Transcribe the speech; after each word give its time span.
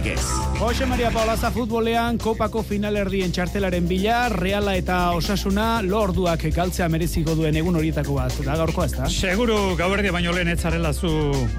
Legez. 0.00 0.22
Jose 0.58 0.86
Maria 0.86 1.10
Paulaza 1.12 1.50
futbolean 1.52 2.16
kopako 2.20 2.62
finalerdien 2.64 3.32
txartelaren 3.36 3.84
bila, 3.88 4.30
Reala 4.32 4.72
eta 4.78 4.96
Osasuna 5.12 5.82
lorduak 5.84 6.46
galtzea 6.56 6.86
mereziko 6.88 7.34
duen 7.36 7.58
egun 7.60 7.76
horietako 7.76 8.16
bat. 8.16 8.38
Da 8.46 8.56
gaurko 8.56 8.86
ez 8.86 8.94
da? 8.94 9.10
Seguru 9.12 9.58
gauerdia 9.76 10.14
baino 10.16 10.32
lehen 10.32 10.48
etzarela 10.54 10.94
zu 10.94 11.10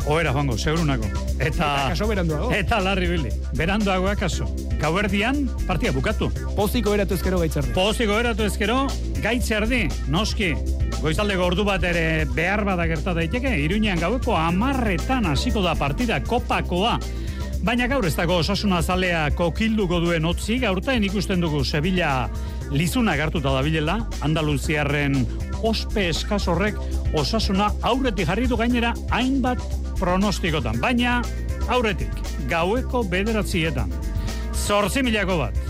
ohera 0.08 0.34
joango, 0.34 0.58
segurunako. 0.58 1.12
Eta, 1.38 1.52
eta 1.52 1.70
kaso 1.94 2.10
beranduago. 2.10 2.50
Eta 2.58 2.82
larri 2.82 3.12
bili. 3.14 3.36
Beranduagoa 3.62 4.16
kaso. 4.18 4.50
Gauerdian 4.82 5.44
partia 5.68 5.94
bukatu. 5.94 6.32
Poziko 6.58 6.98
eratu 6.98 7.20
ezkero 7.20 7.44
gaitzerdi. 7.46 7.76
Poziko 7.78 8.18
eratu 8.18 8.50
ezkero 8.50 8.88
gaitzerdi, 9.22 9.84
noski. 10.10 10.56
Goizalde 11.02 11.38
gordu 11.38 11.66
bat 11.66 11.86
ere 11.86 12.26
behar 12.34 12.66
bada 12.66 12.90
gerta 12.90 13.14
daiteke, 13.18 13.54
iruñean 13.68 14.02
gaueko 14.02 14.34
amarretan 14.38 15.30
hasiko 15.30 15.62
da 15.62 15.78
partida 15.78 16.24
kopakoa. 16.26 16.98
Baina 17.62 17.86
gaur 17.86 18.08
ez 18.10 18.16
dago 18.18 18.40
osasuna 18.42 18.80
zalea 18.82 19.28
kokilduko 19.38 20.00
duen 20.02 20.26
otzi, 20.26 20.56
gaurtaen 20.64 21.04
ikusten 21.06 21.44
dugu 21.44 21.60
Sevilla 21.62 22.26
lizuna 22.74 23.14
gartuta 23.20 23.54
da 23.54 23.62
bilela, 23.62 24.00
Andaluziarren 24.26 25.20
ospe 25.62 26.08
eskaz 26.10 26.42
horrek 26.50 26.80
osasuna 27.14 27.70
aurretik 27.86 28.32
jarri 28.32 28.50
du 28.50 28.58
gainera 28.58 28.96
hainbat 29.14 29.62
pronostikotan. 30.00 30.82
Baina 30.82 31.20
aurretik, 31.70 32.18
gaueko 32.50 33.04
bederatzietan, 33.12 33.94
zortzi 34.66 35.06
milako 35.06 35.38
bat, 35.44 35.68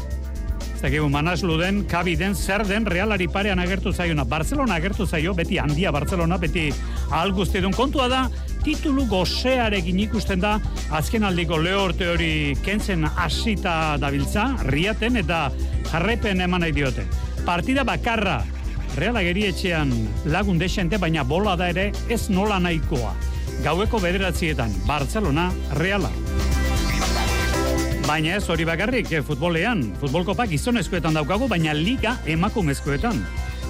Zagibu 0.82 1.12
manaslu 1.14 1.60
den, 1.60 1.84
kabi 1.86 2.16
den, 2.18 2.34
zer 2.34 2.64
den, 2.66 2.88
realari 2.90 3.28
parean 3.30 3.60
agertu 3.62 3.92
zaiona. 3.94 4.24
Barcelona 4.26 4.80
agertu 4.80 5.06
zaio, 5.06 5.36
beti 5.38 5.60
handia 5.62 5.92
Barcelona, 5.94 6.40
beti 6.42 6.72
alguzti 7.14 7.62
duen 7.62 7.76
kontua 7.78 8.08
da, 8.10 8.24
titulu 8.64 9.06
gozearekin 9.10 10.00
ikusten 10.06 10.42
da, 10.42 10.56
azken 10.94 11.26
aldiko 11.28 11.58
lehorte 11.62 12.08
hori 12.12 12.32
kentzen 12.64 13.06
hasita 13.10 13.98
dabiltza, 14.02 14.48
riaten 14.70 15.20
eta 15.22 15.44
jarrepen 15.92 16.42
eman 16.42 16.66
nahi 16.66 16.76
diote. 16.76 17.06
Partida 17.46 17.84
bakarra, 17.88 18.42
reala 18.98 19.24
gerietxean 19.26 19.92
lagun 20.32 20.60
desente, 20.62 21.00
baina 21.02 21.24
bola 21.24 21.56
da 21.58 21.70
ere 21.74 21.92
ez 22.10 22.30
nola 22.30 22.60
nahikoa. 22.60 23.14
Gaueko 23.62 24.00
bederatzietan, 24.02 24.74
Barcelona, 24.88 25.52
reala. 25.78 26.10
Baina 28.08 28.36
ez 28.36 28.50
hori 28.50 28.66
bakarrik, 28.66 29.12
eh, 29.12 29.22
futbolean, 29.24 29.84
futbolkopak 30.02 30.50
gizonezkoetan 30.50 31.14
daukagu, 31.14 31.48
baina 31.48 31.74
liga 31.74 32.18
emakumezkoetan. 32.26 33.22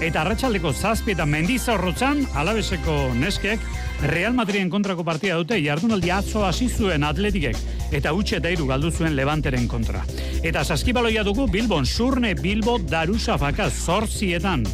Eta 0.02 0.24
arratsaldeko 0.24 0.72
zazpi 0.74 1.14
eta 1.14 1.28
mendiza 1.30 1.76
horrotzan, 1.76 2.24
alabeseko 2.34 3.12
neskek, 3.14 3.62
Real 4.10 4.34
Madriden 4.34 4.72
kontrako 4.74 5.04
partida 5.06 5.36
dute, 5.38 5.60
jardunaldi 5.62 6.10
atzo 6.10 6.42
hasi 6.42 6.66
zuen 6.74 7.06
atletikek, 7.06 7.60
eta 7.94 8.10
utxe 8.18 8.40
eta 8.40 8.50
iru 8.50 8.66
galdu 8.66 8.90
zuen 8.90 9.14
levanteren 9.14 9.68
kontra. 9.70 10.02
Eta 10.42 10.64
saskibaloia 10.66 11.22
dugu 11.22 11.46
Bilbon, 11.54 11.86
surne 11.86 12.34
Bilbo 12.34 12.80
darusa 12.82 13.38
faka 13.38 13.70
zorzietan. 13.70 14.66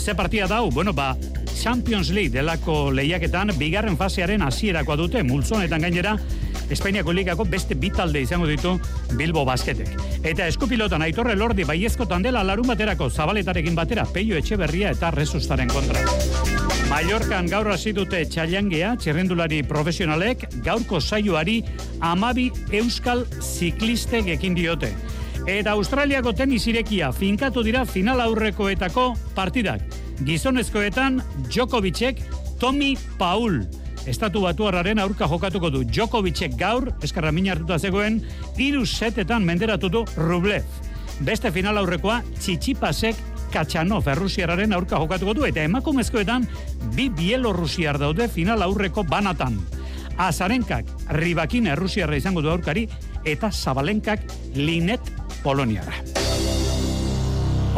Ze 0.00 0.14
partia 0.16 0.48
dau? 0.48 0.70
Bueno, 0.70 0.94
ba, 0.96 1.12
Champions 1.60 2.08
League 2.08 2.32
delako 2.32 2.88
lehiaketan, 2.90 3.52
bigarren 3.60 4.00
fasearen 4.00 4.40
hasierakoa 4.48 4.96
dute, 4.96 5.22
multzonetan 5.22 5.84
gainera, 5.84 6.16
Espainiako 6.70 7.12
ligako 7.12 7.44
beste 7.44 7.74
bitalde 7.74 8.22
izango 8.22 8.46
ditu 8.46 8.76
Bilbo 9.18 9.44
basketek. 9.44 9.90
Eta 10.22 10.46
eskupilotan 10.46 11.02
aitorre 11.02 11.34
lordi 11.36 11.66
baiezkotan 11.66 12.22
dela 12.22 12.44
larun 12.46 12.70
baterako 12.70 13.10
zabaletarekin 13.10 13.74
batera 13.74 14.06
peio 14.06 14.38
etxe 14.38 14.56
berria 14.60 14.94
eta 14.94 15.10
resustaren 15.10 15.68
kontra. 15.68 16.04
Mallorcan 16.90 17.46
gaur 17.46 17.68
hasi 17.70 17.92
dute 17.94 18.24
txailangea, 18.26 18.96
txerrendulari 18.98 19.60
profesionalek, 19.62 20.48
gaurko 20.64 20.98
saioari 21.00 21.60
amabi 22.02 22.48
euskal 22.74 23.22
ziklistek 23.38 24.32
ekin 24.34 24.58
diote. 24.58 24.90
Eta 25.46 25.76
Australiako 25.78 26.34
tenis 26.36 26.66
irekia 26.68 27.12
finkatu 27.14 27.62
dira 27.66 27.84
final 27.86 28.20
aurrekoetako 28.26 29.12
partidak. 29.34 29.86
Gizonezkoetan 30.26 31.22
Djokovicek 31.48 32.20
Tommy 32.60 32.96
Paul 33.18 33.62
estatu 34.06 34.42
batuarraren 34.44 34.98
aurka 34.98 35.28
jokatuko 35.28 35.70
du. 35.70 35.82
Djokovicek 35.84 36.56
gaur, 36.58 36.90
eskarra 37.02 37.32
mina 37.32 37.52
hartuta 37.54 37.78
zegoen, 37.78 38.20
iru 38.58 38.86
setetan 38.86 39.44
menderatu 39.44 39.88
du 39.88 40.04
Rublev. 40.16 40.64
Beste 41.20 41.52
final 41.52 41.78
aurrekoa, 41.80 42.22
Txitsipasek 42.38 43.16
Katxanov 43.50 44.06
errusiararen 44.08 44.72
aurka 44.72 45.00
jokatuko 45.02 45.34
du, 45.34 45.44
eta 45.48 45.64
emakumezkoetan 45.66 46.46
bi 46.94 47.08
bielorrusiar 47.10 47.98
daude 47.98 48.28
final 48.28 48.62
aurreko 48.62 49.04
banatan. 49.04 49.58
Azarenkak 50.20 50.88
Ribakin 51.16 51.70
errusiarra 51.72 52.16
izango 52.16 52.42
du 52.44 52.50
aurkari, 52.52 52.88
eta 53.24 53.50
Zabalenkak 53.50 54.26
Linet 54.54 55.12
Poloniara. 55.42 56.19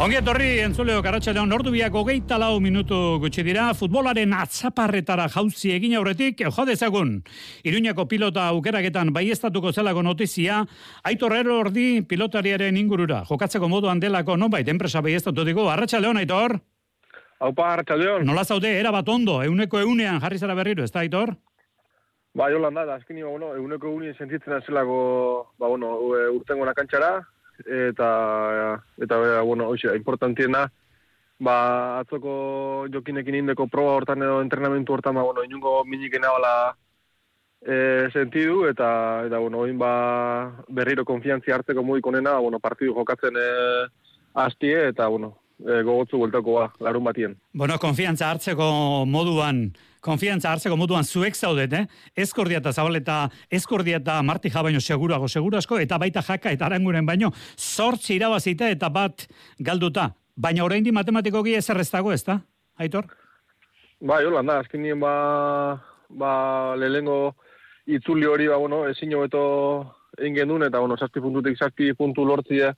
Ongi 0.01 0.17
etorri, 0.17 0.47
entzuleo 0.57 1.03
karatxalean, 1.05 1.51
ordu 1.53 1.69
biak 1.69 1.93
hogeita 1.93 2.39
lau 2.41 2.55
minutu 2.59 2.97
gutxi 3.21 3.43
dira, 3.45 3.67
futbolaren 3.77 4.31
atzaparretara 4.33 5.27
jauzi 5.29 5.69
egin 5.75 5.93
aurretik, 5.99 6.41
jo 6.41 6.65
dezagun, 6.65 7.11
Iruñako 7.63 8.07
pilota 8.09 8.47
aukeraketan 8.49 9.11
baiestatuko 9.13 9.71
zelako 9.71 10.01
notizia, 10.01 10.63
aitor 11.05 11.35
ordi 11.47 12.01
pilotariaren 12.01 12.75
ingurura, 12.75 13.21
jokatzeko 13.29 13.69
moduan 13.69 13.99
delako, 13.99 14.35
non 14.35 14.49
bait, 14.49 14.67
enpresa 14.67 14.99
baiestatu 14.99 15.45
digo, 15.45 15.69
arratxaleon, 15.69 16.17
aitor? 16.17 16.57
Haupa, 17.39 17.73
arratxaleon. 17.73 18.25
Nola 18.25 18.43
zaude, 18.45 18.73
era 18.79 18.91
bat 18.91 19.07
ondo, 19.07 19.43
euneko 19.43 19.79
eunean 19.79 20.19
jarri 20.19 20.39
zara 20.39 20.55
berriro, 20.55 20.83
ez 20.83 20.91
da, 20.91 21.05
aitor? 21.05 21.35
Ba, 22.33 22.49
jolanda, 22.49 22.83
da, 22.85 22.95
azkini, 22.95 23.21
bueno, 23.21 23.53
euneko 23.55 23.93
eunien 23.93 24.17
sentitzen 24.17 24.59
zelako, 24.65 25.53
ba, 25.59 25.67
bueno, 25.67 25.99
urtengo 26.33 26.65
nakantxara, 26.65 27.27
eta 27.65 28.83
eta 29.01 29.41
bueno, 29.41 29.69
hoxe, 29.69 29.95
importantiena 29.95 30.69
ba 31.39 31.99
atzoko 31.99 32.87
jokinekin 32.93 33.35
indeko 33.41 33.67
proba 33.67 33.97
hortan 33.97 34.21
edo 34.23 34.41
entrenamentu 34.41 34.93
hortan 34.93 35.15
ba 35.15 35.23
bueno, 35.23 35.43
inungo 35.43 35.83
minikena 35.85 36.31
bala 36.31 36.53
e, 37.61 38.09
sentidu 38.13 38.65
eta 38.69 39.23
eta 39.27 39.39
bueno, 39.39 39.59
oin 39.59 39.77
ba 39.77 40.63
berriro 40.69 41.05
konfiantzi 41.05 41.51
hartzeko 41.51 41.83
muy 41.83 42.01
konena, 42.01 42.37
bueno, 42.39 42.59
partidu 42.59 42.93
jokatzen 42.93 43.35
e, 43.37 43.47
hastie 44.33 44.89
eta 44.89 45.07
bueno, 45.07 45.37
e, 45.59 45.81
gogotzu 45.81 46.17
bueltako 46.17 46.59
ba, 46.59 46.67
larun 46.79 47.03
batien. 47.03 47.37
Bueno, 47.53 47.79
konfiantza 47.79 48.31
hartzeko 48.31 49.05
moduan 49.05 49.73
konfiantza 50.03 50.51
hartzeko 50.51 50.77
moduan 50.77 51.05
zuek 51.07 51.35
zaudet, 51.35 51.73
eh? 51.73 51.85
Eskordia 52.25 52.59
eta 52.59 52.73
zabaleta, 52.73 53.17
eskordia 53.51 54.01
eta 54.01 54.19
martija 54.25 54.63
baino 54.65 54.81
segurago, 54.83 55.29
segurasko, 55.31 55.79
eta 55.79 55.97
baita 55.97 56.21
jaka 56.21 56.51
eta 56.51 56.67
aranguren 56.67 57.07
baino, 57.07 57.31
sortzi 57.55 58.17
irabazita 58.17 58.69
eta 58.73 58.89
bat 58.89 59.27
galduta. 59.59 60.11
Baina 60.35 60.65
orain 60.65 60.83
di 60.83 60.91
matematikoki 60.91 61.55
ez 61.55 61.69
erreztago, 61.69 62.11
ez 62.11 62.23
da? 62.25 62.39
Aitor? 62.81 63.07
Ba, 64.03 64.19
jo, 64.19 64.31
landa, 64.33 64.59
azken 64.59 64.81
nien 64.83 64.99
ba, 64.99 65.13
ba, 66.09 66.31
lehengo 66.75 67.35
itzuli 67.87 68.25
hori, 68.27 68.49
ba, 68.51 68.57
bueno, 68.59 68.83
ezin 68.89 69.13
jo 69.13 69.21
beto 69.23 69.43
egin 70.17 70.35
genuen, 70.41 70.65
eta, 70.67 70.81
bueno, 70.83 70.97
zazpi 70.97 71.21
puntutik 71.23 71.55
zazpi 71.59 71.93
puntu 71.95 72.25
lortzia, 72.27 72.73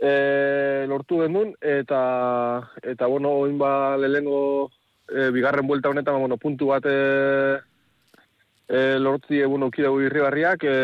e, 0.00 0.86
lortu 0.88 1.20
genuen, 1.20 1.52
eta, 1.60 2.00
eta, 2.80 3.10
bueno, 3.10 3.34
oin 3.44 3.58
ba, 3.60 3.98
lehengo 4.00 4.70
e, 5.08 5.30
bigarren 5.30 5.66
buelta 5.66 5.90
honetan, 5.90 6.18
bueno, 6.20 6.36
puntu 6.36 6.68
bat 6.72 6.86
e, 6.86 7.60
e, 8.68 8.98
lortzi 8.98 9.40
egun 9.44 9.66
aukira 9.66 9.90
irri 10.02 10.22
barriak, 10.24 10.64
e, 10.64 10.76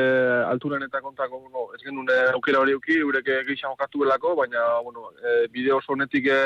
alturan 0.46 0.82
eta 0.87 1.00
kontako, 1.00 1.40
bueno, 1.46 1.69
ez 1.75 1.82
genuen 1.84 2.11
aukira 2.34 2.61
hori 2.61 2.75
uki, 2.75 3.00
urek 3.02 3.31
gehiago 3.31 3.75
jokatu 3.75 4.05
belako, 4.05 4.34
baina, 4.43 4.67
bueno, 4.84 5.11
e, 5.20 5.46
bideo 5.52 5.78
oso 5.78 5.94
honetik 5.94 6.28
e, 6.28 6.40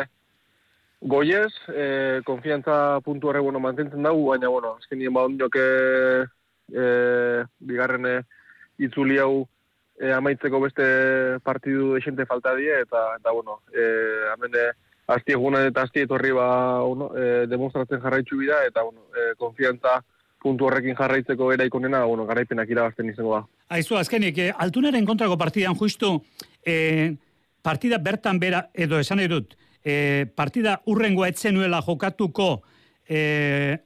goiez, 1.00 1.53
e, 1.69 2.21
konfiantza 2.25 3.00
puntu 3.05 3.29
horre, 3.29 3.41
bueno, 3.41 3.61
mantentzen 3.61 4.03
dugu, 4.03 4.31
baina, 4.31 4.49
bueno, 4.49 4.77
azken 4.81 4.99
nien 4.99 5.12
baun 5.12 5.37
joke 5.41 5.65
e, 6.73 6.87
bigarren 7.59 8.06
e, 8.06 8.15
itzuli 8.79 9.19
hau 9.19 9.44
e, 9.99 10.11
amaitzeko 10.12 10.61
beste 10.62 10.87
partidu 11.44 11.97
esente 11.99 12.27
falta 12.27 12.55
die, 12.56 12.81
eta, 12.87 13.05
eta 13.19 13.35
bueno, 13.37 13.61
e, 13.73 13.85
amene, 14.32 14.70
azti 15.06 15.33
eguna 15.33 15.65
eta 15.69 15.85
azti 15.85 16.05
etorri 16.05 16.33
ba, 16.33 16.49
uno, 16.89 17.11
e, 17.17 17.47
demostratzen 17.51 18.01
jarraitzu 18.01 18.39
bida, 18.41 18.65
eta 18.69 18.83
bueno, 18.83 19.06
e, 19.12 19.35
konfiantza 19.41 20.01
puntu 20.45 20.69
horrekin 20.69 20.97
jarraitzeko 20.97 21.51
era 21.55 21.65
ikonena, 21.65 22.05
bueno, 22.05 22.27
garaipenak 22.29 22.71
irabazten 22.71 23.09
izango 23.09 23.39
da. 23.39 23.43
Aizu, 23.77 23.97
azkenik, 23.97 24.39
e, 24.39 24.51
altunaren 24.67 25.06
kontrako 25.09 25.39
partidan 25.41 25.77
justu, 25.81 26.19
e, 26.65 27.15
partida 27.65 27.99
bertan 27.99 28.41
bera, 28.41 28.67
edo 28.75 29.01
esan 29.01 29.25
edut, 29.25 29.56
e, 29.85 30.27
partida 30.37 30.81
urrengoa 30.91 31.31
etzenuela 31.33 31.81
jokatuko, 31.85 32.49
e, 33.09 33.79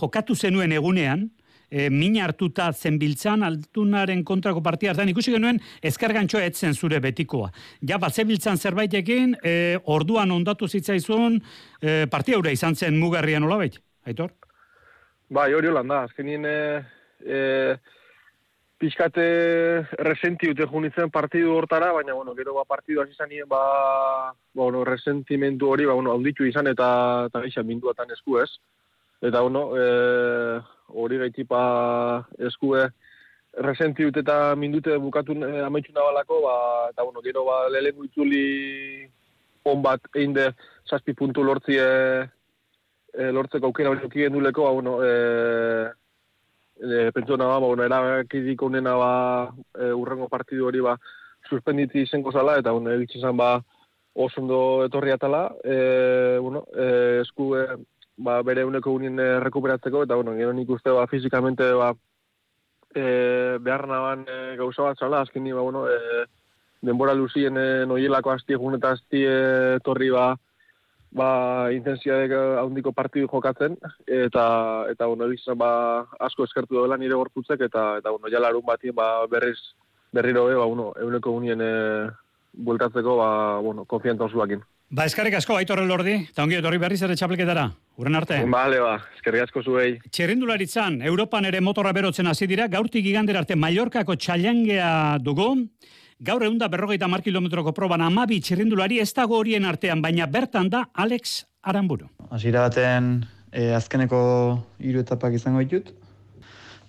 jokatu 0.00 0.34
zenuen 0.34 0.74
egunean, 0.74 1.28
e, 1.70 1.88
mina 1.90 2.24
hartuta 2.24 2.70
zenbiltzan 2.72 3.42
altunaren 3.46 4.24
kontrako 4.24 4.62
partia 4.62 4.92
hartan 4.92 5.10
ikusi 5.12 5.34
genuen 5.34 5.60
ezkergantxoa 5.82 6.44
etzen 6.46 6.74
zure 6.74 7.00
betikoa. 7.00 7.50
Ja, 7.86 7.98
bat 8.02 8.14
zebiltzan 8.14 8.58
zerbaitekin, 8.58 9.36
e, 9.42 9.54
orduan 9.84 10.30
ondatu 10.30 10.68
zitzaizun, 10.68 11.40
e, 11.80 12.06
partia 12.10 12.38
ura 12.38 12.54
izan 12.54 12.74
zen 12.74 12.98
mugarrian 12.98 13.44
olabait, 13.44 13.78
aitor? 14.06 14.32
Ba, 15.28 15.48
hori 15.50 15.68
holan 15.68 15.88
da, 15.90 16.04
azkenien 16.06 16.44
e, 16.46 16.58
e, 17.26 17.38
pixkate 18.78 19.26
resenti 20.04 20.50
dute 20.52 20.68
junitzen 20.70 21.10
partidu 21.10 21.54
hortara, 21.56 21.90
baina, 21.96 22.14
bueno, 22.14 22.34
gero 22.36 22.54
ba, 22.54 22.66
partidu 22.68 23.02
hasi 23.02 23.16
zanien, 23.16 23.48
ba, 23.48 23.60
ba, 24.30 24.62
bueno, 24.62 24.84
resentimentu 24.84 25.70
hori, 25.72 25.86
ba, 25.88 25.96
bueno, 25.98 26.12
auditu 26.12 26.46
izan 26.46 26.70
eta, 26.70 26.88
eta 27.30 27.42
gaixa 27.42 27.64
minduatan 27.66 28.12
esku 28.14 28.38
ez. 28.42 28.50
Eta, 29.24 29.40
bueno, 29.40 29.70
e, 29.74 30.60
hori 30.88 31.18
gaitipa 31.18 31.60
eskue 32.38 32.86
resenti 33.56 34.04
dute 34.04 34.20
eta 34.20 34.54
mindute 34.56 34.96
bukatu 35.00 35.32
e, 35.32 35.60
amaitxu 35.64 35.92
nabalako, 35.92 36.40
ba, 36.44 36.56
eta, 36.90 37.04
bueno, 37.04 37.22
gero, 37.24 37.44
ba, 37.48 37.68
lehenko 37.72 38.04
itzuli 38.04 39.08
on 39.66 39.82
bat 39.82 40.00
egin 40.14 40.34
de 40.36 40.50
zazpi 40.88 41.14
puntu 41.16 41.42
lortzie 41.42 41.86
e, 43.16 43.30
lortzeko 43.32 43.70
aukera 43.70 43.90
hori 43.90 44.04
okien 44.04 44.32
duleko, 44.32 44.66
ba, 44.66 44.74
bueno, 44.76 44.98
e, 45.02 45.12
e, 46.80 47.10
pentsu 47.16 47.36
ba, 47.36 47.58
bueno, 47.58 47.84
erakidik 47.84 48.62
honena 48.62 48.94
ba, 48.94 49.12
e, 49.78 49.92
urrengo 49.92 50.28
partidu 50.28 50.66
hori 50.66 50.84
ba, 50.84 50.96
suspenditzi 51.48 52.04
izango 52.04 52.32
zala, 52.32 52.58
eta 52.60 52.72
bueno, 52.72 52.92
egitxe 52.92 53.20
zan 53.20 53.36
ba, 53.36 53.56
oso 54.14 54.40
ondo 54.40 54.84
etorri 54.84 55.12
atala, 55.12 55.48
e, 55.64 56.38
bueno, 56.40 56.66
e, 56.76 57.20
esku 57.24 57.54
e, 57.56 57.66
ba, 58.16 58.40
bere 58.42 58.64
uneko 58.64 58.92
unien 58.96 59.20
e, 59.20 59.28
rekuperatzeko, 59.44 60.04
eta 60.04 60.16
bueno, 60.16 60.34
gero 60.36 60.52
nik 60.52 60.70
uste 60.70 60.90
ba, 60.90 61.06
fizikamente 61.10 61.68
ba, 61.76 61.92
e, 62.94 63.58
behar 63.60 63.86
naban 63.88 64.24
e, 64.28 64.56
gauza 64.56 64.88
bat 64.88 64.98
zala, 64.98 65.20
azken 65.20 65.44
ba, 65.52 65.60
bueno, 65.60 65.86
e, 65.88 66.24
denbora 66.82 67.14
luzien 67.14 67.56
e, 67.56 67.86
noielako 67.86 68.32
asti 68.32 68.56
egun 68.56 68.78
eta 68.78 68.92
asti 68.96 69.22
e, 69.24 69.78
torri 69.84 70.10
ba, 70.10 70.34
ba, 71.16 71.28
intensiadek 71.72 72.32
handiko 72.60 72.92
partidu 72.92 73.28
jokatzen, 73.32 73.76
eta, 74.06 74.46
eta 74.92 75.06
bueno, 75.06 75.28
egizan, 75.30 75.58
ba, 75.58 76.06
asko 76.20 76.44
eskertu 76.44 76.82
dela 76.82 76.98
nire 77.00 77.16
gorputzek, 77.16 77.60
eta, 77.68 77.96
eta 78.02 78.12
bueno, 78.12 78.32
jalarun 78.32 78.64
batien, 78.66 78.94
ba, 78.94 79.26
berriz, 79.30 79.58
berriro, 80.12 80.46
be, 80.46 80.54
ba, 80.54 80.64
bueno, 80.64 80.92
euneko 81.00 81.32
unien 81.32 81.60
e, 81.60 81.74
bueltatzeko, 82.52 83.16
ba, 83.16 83.30
bueno, 83.60 83.84
konfienta 83.84 84.24
osuakin. 84.24 84.64
Ba, 84.86 85.04
eskarrik 85.10 85.34
asko, 85.34 85.56
aitorre 85.58 85.82
lordi, 85.82 86.12
eta 86.30 86.44
ongi 86.44 86.60
etorri 86.60 86.78
berriz 86.78 87.00
ere 87.02 87.16
txapelketara, 87.18 87.64
urren 87.98 88.14
arte. 88.20 88.38
Bale, 88.46 88.78
ba, 88.78 88.92
eskerrik 89.16 89.48
asko 89.48 89.64
zuei. 89.66 89.96
Txerrindularitzan, 90.14 91.00
Europan 91.10 91.48
ere 91.48 91.58
motorra 91.60 91.90
berotzen 91.96 92.30
hasi 92.30 92.46
dira, 92.46 92.68
gaurtik 92.70 93.02
gigander 93.02 93.40
arte 93.40 93.58
Mallorcako 93.58 94.14
txalangea 94.14 95.18
dugu, 95.18 95.50
Gaur 96.16 96.40
egun 96.46 96.56
da 96.56 96.70
berrogeita 96.72 97.04
mar 97.12 97.20
kilometroko 97.20 97.74
proban 97.76 98.00
amabi 98.00 98.38
txirrindulari 98.40 99.02
ez 99.02 99.10
dago 99.12 99.36
horien 99.36 99.66
artean, 99.68 100.00
baina 100.00 100.24
bertan 100.24 100.70
da 100.72 100.86
Alex 100.94 101.42
Aramburu. 101.60 102.06
Asira 102.32 102.62
baten 102.64 103.26
e, 103.52 103.66
azkeneko 103.76 104.20
hiru 104.80 105.02
etapak 105.02 105.36
izango 105.36 105.60
ditut. 105.60 105.90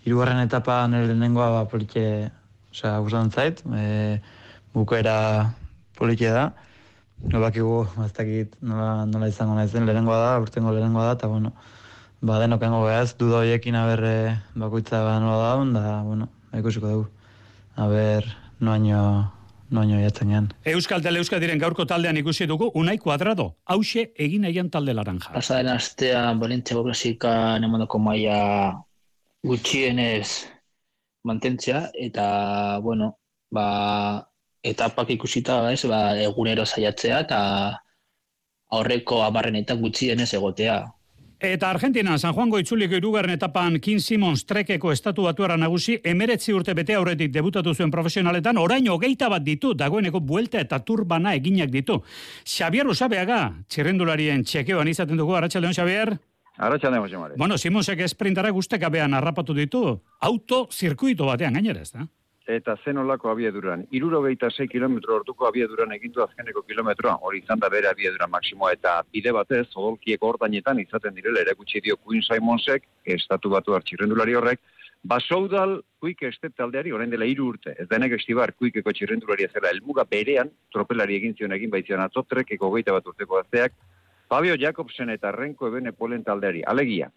Hirugarren 0.06 0.40
etapa 0.46 0.78
nire 0.88 1.10
lehenengoa 1.10 1.50
ba, 1.58 1.66
politxe, 1.68 2.06
osea, 2.72 2.94
gustatzen 3.04 3.34
zait, 3.36 3.60
e, 3.68 4.22
bukaera 4.72 5.18
politxe 6.00 6.32
da. 6.32 6.46
No 7.26 7.42
bakigu, 7.42 7.88
ez 8.06 8.48
nola, 8.62 9.06
nola 9.06 9.28
izango 9.28 9.56
nahi 9.56 9.68
zen, 9.68 9.86
lehenengoa 9.86 10.18
da, 10.18 10.40
urtengo 10.40 10.72
lehenengoa 10.72 11.06
da, 11.08 11.14
eta 11.18 11.28
bueno, 11.28 11.54
ba, 12.22 12.40
denokengo 12.40 12.84
behaz, 12.86 13.18
duda 13.18 13.40
horiekin 13.40 13.76
aberre 13.76 14.38
bakoitza 14.56 15.04
ba 15.04 15.20
nola 15.20 15.56
da, 15.74 15.82
da, 15.82 16.04
bueno, 16.04 16.30
ikusiko 16.54 16.88
dugu. 16.88 17.10
Aber, 17.76 18.24
noaino 18.60 19.32
noaino 19.70 20.00
jatzenean. 20.00 20.52
Euskal 20.66 21.02
Tele 21.04 21.22
diren 21.22 21.60
gaurko 21.60 21.86
taldean 21.86 22.18
ikusi 22.18 22.48
dugu 22.48 22.72
Unai 22.76 22.98
Cuadrado, 22.98 23.56
hause 23.66 24.12
egin 24.16 24.46
egin 24.46 24.70
talde 24.70 24.94
laranja. 24.94 25.34
Pasaren 25.34 25.68
astean 25.74 26.40
Valentzia 26.40 26.82
Klasika 26.84 27.60
nemandako 27.60 28.00
maila 28.00 28.84
gutxienez 29.44 30.48
mantentzea 31.24 31.90
eta 31.94 32.80
bueno, 32.80 33.18
ba 33.52 34.28
etapak 34.64 35.10
ikusita, 35.16 35.72
ez, 35.72 35.86
ba 35.86 36.18
egunero 36.20 36.66
saiatzea 36.66 37.20
eta 37.26 37.40
aurreko 38.72 39.24
10 39.32 39.56
eta 39.62 39.76
gutxienez 39.76 40.34
egotea. 40.34 40.86
Eta 41.40 41.70
Argentina, 41.70 42.18
San 42.18 42.34
Juan 42.34 42.50
Goitzuliko 42.50 42.96
irugarren 42.98 43.36
etapan 43.36 43.76
Kim 43.80 44.00
Simons 44.02 44.42
trekeko 44.50 44.90
estatu 44.92 45.28
batuara 45.28 45.54
nagusi, 45.58 46.00
emeretzi 46.04 46.54
urte 46.54 46.74
bete 46.74 46.96
aurretik 46.98 47.30
debutatu 47.32 47.76
zuen 47.76 47.92
profesionaletan, 47.94 48.58
orain 48.58 48.90
hogeita 48.90 49.30
bat 49.30 49.44
ditu, 49.46 49.76
dagoeneko 49.78 50.20
buelta 50.20 50.58
eta 50.60 50.80
turbana 50.80 51.36
eginak 51.38 51.70
ditu. 51.70 52.00
Xavier 52.44 52.90
Usabeaga, 52.90 53.54
txirrendularien 53.70 54.42
txekeoan 54.44 54.90
izaten 54.90 55.18
dugu, 55.18 55.36
Arratxaldeon 55.38 55.78
Xavier? 55.78 56.16
Arratxaldeon, 56.58 57.06
Jose 57.06 57.38
Bueno, 57.38 57.58
Simonsek 57.58 58.02
esprintara 58.02 58.50
guztekabean 58.50 59.14
harrapatu 59.14 59.54
ditu, 59.54 60.02
auto 60.20 60.68
zirkuito 60.74 61.30
batean 61.30 61.54
gainera 61.54 61.86
ez 61.86 61.92
da? 61.92 62.08
Eta 62.48 62.78
zenolako 62.86 63.30
abieduran. 63.30 63.84
Irurogeita 63.92 64.50
6 64.50 64.70
kilometro 64.72 65.18
orduko 65.20 65.48
abieduran 65.48 65.92
egindu 65.96 66.24
azkeneko 66.24 66.64
kilometroa, 66.64 67.18
hori 67.22 67.42
izan 67.44 67.60
da 67.60 67.70
bere 67.70 67.90
abiedura 67.90 68.28
maksimoa, 68.32 68.72
eta 68.78 69.02
bide 69.14 69.34
batez, 69.36 69.68
odolkiek 69.76 70.24
ordainetan 70.24 70.80
izaten 70.80 71.16
direla 71.16 71.44
erakutsi 71.44 71.84
dio 71.84 71.98
Queen 71.98 72.24
Simonsek, 72.24 72.88
estatu 73.18 73.52
batu 73.52 73.76
hartxirrendulari 73.76 74.40
horrek, 74.40 74.64
basoudal 75.04 75.82
kuik 76.00 76.24
estet 76.24 76.56
taldeari 76.56 76.92
orain 76.96 77.12
dela 77.12 77.28
hiru 77.28 77.52
urte. 77.52 77.76
Ez 77.78 77.88
denek 77.92 78.16
estibar 78.18 78.54
kuikeko 78.56 78.96
txirrendulari 78.96 79.46
ezela 79.50 79.70
elmuga 79.76 80.08
berean, 80.10 80.50
tropelari 80.74 81.20
egin 81.20 81.36
zion 81.38 81.54
egin 81.54 81.70
baitzion 81.70 82.02
atzotrek, 82.02 82.56
goita 82.60 82.96
bat 82.96 83.08
urteko 83.08 83.44
azteak, 83.44 83.76
Fabio 84.28 84.58
Jacobsen 84.60 85.10
eta 85.10 85.32
Renko 85.32 85.70
Ebene 85.70 85.94
Polen 85.96 86.24
taldeari. 86.24 86.62
Alegia, 86.68 87.08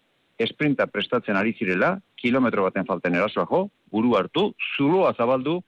esprinta 0.43 0.87
prestatzen 0.87 1.37
ari 1.37 1.53
zirela, 1.57 1.95
kilometro 2.15 2.63
baten 2.67 2.85
falten 2.85 3.15
erasoa 3.15 3.47
jo, 3.49 3.65
buru 3.91 4.15
hartu, 4.17 4.51
zuloa 4.75 5.13
zabaldu, 5.17 5.61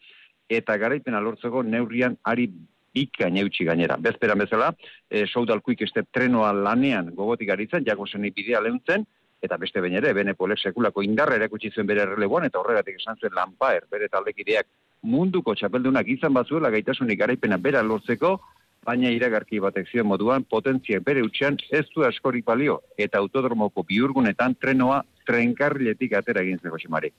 eta 0.49 0.77
garaipena 0.77 1.21
lortzeko 1.23 1.63
neurrian 1.63 2.17
ari 2.23 2.49
bika 2.93 3.29
neutxi 3.29 3.65
gainera. 3.65 3.97
Bezperan 3.97 4.43
bezala, 4.43 4.71
e, 5.09 5.25
soudalkuik 5.25 5.81
este 5.81 6.03
trenoa 6.11 6.53
lanean 6.53 7.13
gogotik 7.15 7.49
aritzen, 7.49 7.85
jako 7.85 8.07
zen 8.07 8.29
bidea 8.29 8.61
lehuntzen, 8.61 9.05
eta 9.43 9.57
beste 9.57 9.81
bain 9.81 9.97
ere, 9.99 10.13
bene 10.13 10.35
polek 10.39 10.61
sekulako 10.61 11.03
indarra 11.03 11.35
erakutsi 11.35 11.71
zuen 11.73 11.87
bere 11.87 12.05
releguan, 12.05 12.45
eta 12.47 12.61
horregatik 12.61 13.01
esan 13.01 13.17
zuen 13.19 13.33
lanpaer, 13.35 13.87
bere 13.91 14.07
taldekideak 14.09 14.67
munduko 15.03 15.55
txapeldunak 15.55 16.07
izan 16.07 16.33
batzuela 16.33 16.71
gaitasunik 16.71 17.19
garaipena 17.19 17.57
bera 17.57 17.81
lortzeko, 17.83 18.37
baina 18.85 19.11
iragarki 19.15 19.59
batek 19.63 19.89
zion 19.91 20.07
moduan 20.07 20.43
potentziak 20.43 21.03
bere 21.03 21.23
utxean 21.23 21.57
ez 21.71 21.85
du 21.95 22.03
askorik 22.07 22.45
balio 22.45 22.81
eta 22.97 23.19
autodromoko 23.19 23.83
biurgunetan 23.83 24.55
trenoa 24.55 25.03
trenkarriletik 25.27 26.17
atera 26.19 26.41
egin 26.41 26.59
zeko 26.59 26.77
ximari. 26.77 27.13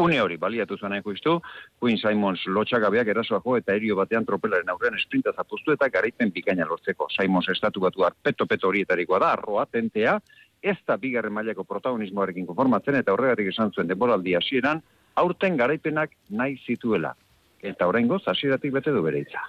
Une 0.00 0.20
hori, 0.22 0.36
baliatu 0.36 0.76
zuen 0.78 0.92
nahi 0.92 1.02
Queen 1.02 1.98
Simons 1.98 2.44
lotxagabeak 2.46 3.08
erasoako 3.08 3.56
eta 3.56 3.74
erio 3.74 3.96
batean 3.96 4.24
tropelaren 4.24 4.68
aurrean 4.68 4.94
esprinta 4.94 5.32
zapustu 5.32 5.72
eta 5.72 5.88
garaipen 5.88 6.30
bikaina 6.30 6.64
lortzeko. 6.64 7.08
Simons 7.10 7.48
estatu 7.48 7.80
batu 7.80 8.04
peto-peto 8.22 8.68
horietarikoa 8.68 9.18
da, 9.18 9.32
arroa, 9.32 9.66
tentea, 9.66 10.20
ez 10.62 10.76
da 10.86 10.96
bigarren 10.96 11.32
mailako 11.32 11.64
protagonismoarekin 11.64 12.46
konformatzen 12.46 12.94
eta 12.94 13.12
horregatik 13.12 13.48
esan 13.48 13.72
zuen 13.72 13.88
denboraldi 13.88 14.34
hasieran 14.34 14.82
aurten 15.16 15.56
garaipenak 15.56 16.10
nahi 16.30 16.56
zituela. 16.66 17.14
Eta 17.60 17.88
oraingo 17.88 18.20
hasieratik 18.24 18.72
bete 18.72 18.90
du 18.90 19.02
bere 19.02 19.20
itza. 19.26 19.42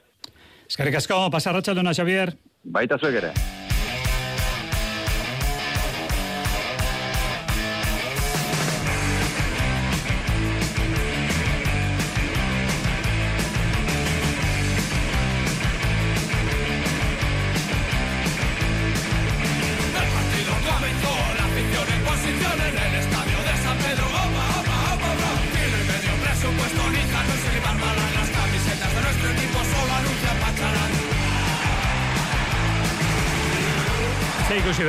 Eskerrik 0.71 0.95
asko, 0.95 1.15
pasarratxalduna, 1.33 1.91
Xavier. 1.91 2.29
Baita 2.63 2.95
zuek 2.95 3.17
ere. 3.19 3.33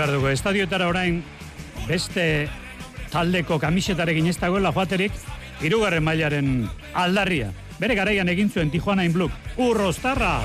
Behar 0.03 0.17
dugu. 0.19 0.33
Estadioetara 0.33 0.89
orain 0.91 1.23
beste 1.87 2.49
taldeko 3.13 3.59
kamisetarekin 3.63 4.27
ez 4.27 4.39
dagoela 4.41 4.73
joaterik, 4.75 5.13
irugarren 5.63 6.03
mailaren 6.03 6.49
aldarria. 6.95 7.53
Bere 7.79 7.95
garaian 7.95 8.29
egin 8.29 8.51
zuen 8.51 8.71
Tijuana 8.71 9.05
in 9.05 9.13
Bluk. 9.13 9.33
Urrostarra! 9.57 10.43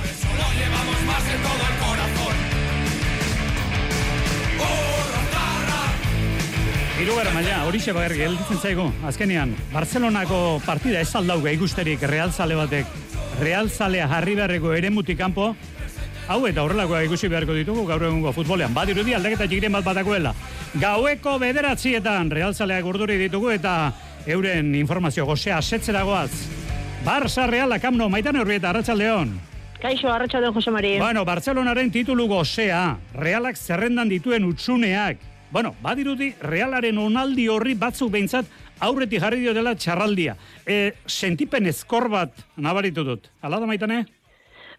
Irugarren 7.02 7.34
maila, 7.34 7.64
hori 7.66 7.80
xe 7.82 7.94
bagarri, 7.94 8.18
gelditzen 8.26 8.62
zaigu. 8.62 8.88
Azkenean, 9.06 9.56
Barcelonako 9.74 10.60
partida 10.66 11.02
ez 11.02 11.14
aldauga 11.16 11.54
ikusterik 11.54 12.02
realzale 12.10 12.58
batek. 12.58 12.94
Realzalea 13.42 14.08
jarri 14.10 14.36
beharreko 14.38 14.74
ere 14.74 14.90
mutikampo, 14.90 15.56
hau 16.28 16.42
eta 16.48 16.64
horrelakoa 16.64 17.04
ikusi 17.08 17.30
beharko 17.32 17.56
ditugu 17.56 17.86
gaur 17.88 18.04
egungo 18.10 18.34
futbolean. 18.36 18.74
Badirudi 18.76 19.16
aldaketa 19.16 19.48
txikiren 19.48 19.78
bat 19.78 19.86
batakoela. 19.88 20.34
Gaueko 20.80 21.38
bederatzietan 21.40 22.32
realzaleak 22.32 22.86
urduri 22.86 23.18
ditugu 23.22 23.52
eta 23.56 23.78
euren 24.28 24.74
informazio 24.76 25.26
gozea 25.26 25.58
asetzeragoaz. 25.58 26.32
Barça 27.06 27.48
Reala 27.48 27.80
Kamno, 27.80 28.10
maitan 28.10 28.36
urbieta, 28.42 28.70
Arratxaldeon. 28.74 29.32
Kaixo, 29.80 30.10
Arratxaldeon, 30.12 30.54
Jose 30.54 30.72
Mari. 30.72 30.98
Bueno, 31.00 31.24
Barcelonaren 31.24 31.92
titulu 31.92 32.28
gozea, 32.28 32.98
Realak 33.14 33.56
zerrendan 33.56 34.10
dituen 34.10 34.44
utsuneak. 34.44 35.22
Bueno, 35.52 35.76
badirudi, 35.82 36.34
Realaren 36.42 36.98
onaldi 37.00 37.48
horri 37.48 37.78
batzuk 37.80 38.12
behintzat 38.12 38.50
aurretik 38.84 39.22
jarri 39.24 39.40
dio 39.46 39.54
dela 39.56 39.76
txarraldia. 39.76 40.36
E, 40.66 40.92
sentipen 41.08 41.70
ezkor 41.72 42.10
bat 42.12 42.34
nabaritu 42.58 43.06
dut. 43.08 43.30
Ala 43.42 43.62
da 43.62 43.70
maitane? 43.70 44.04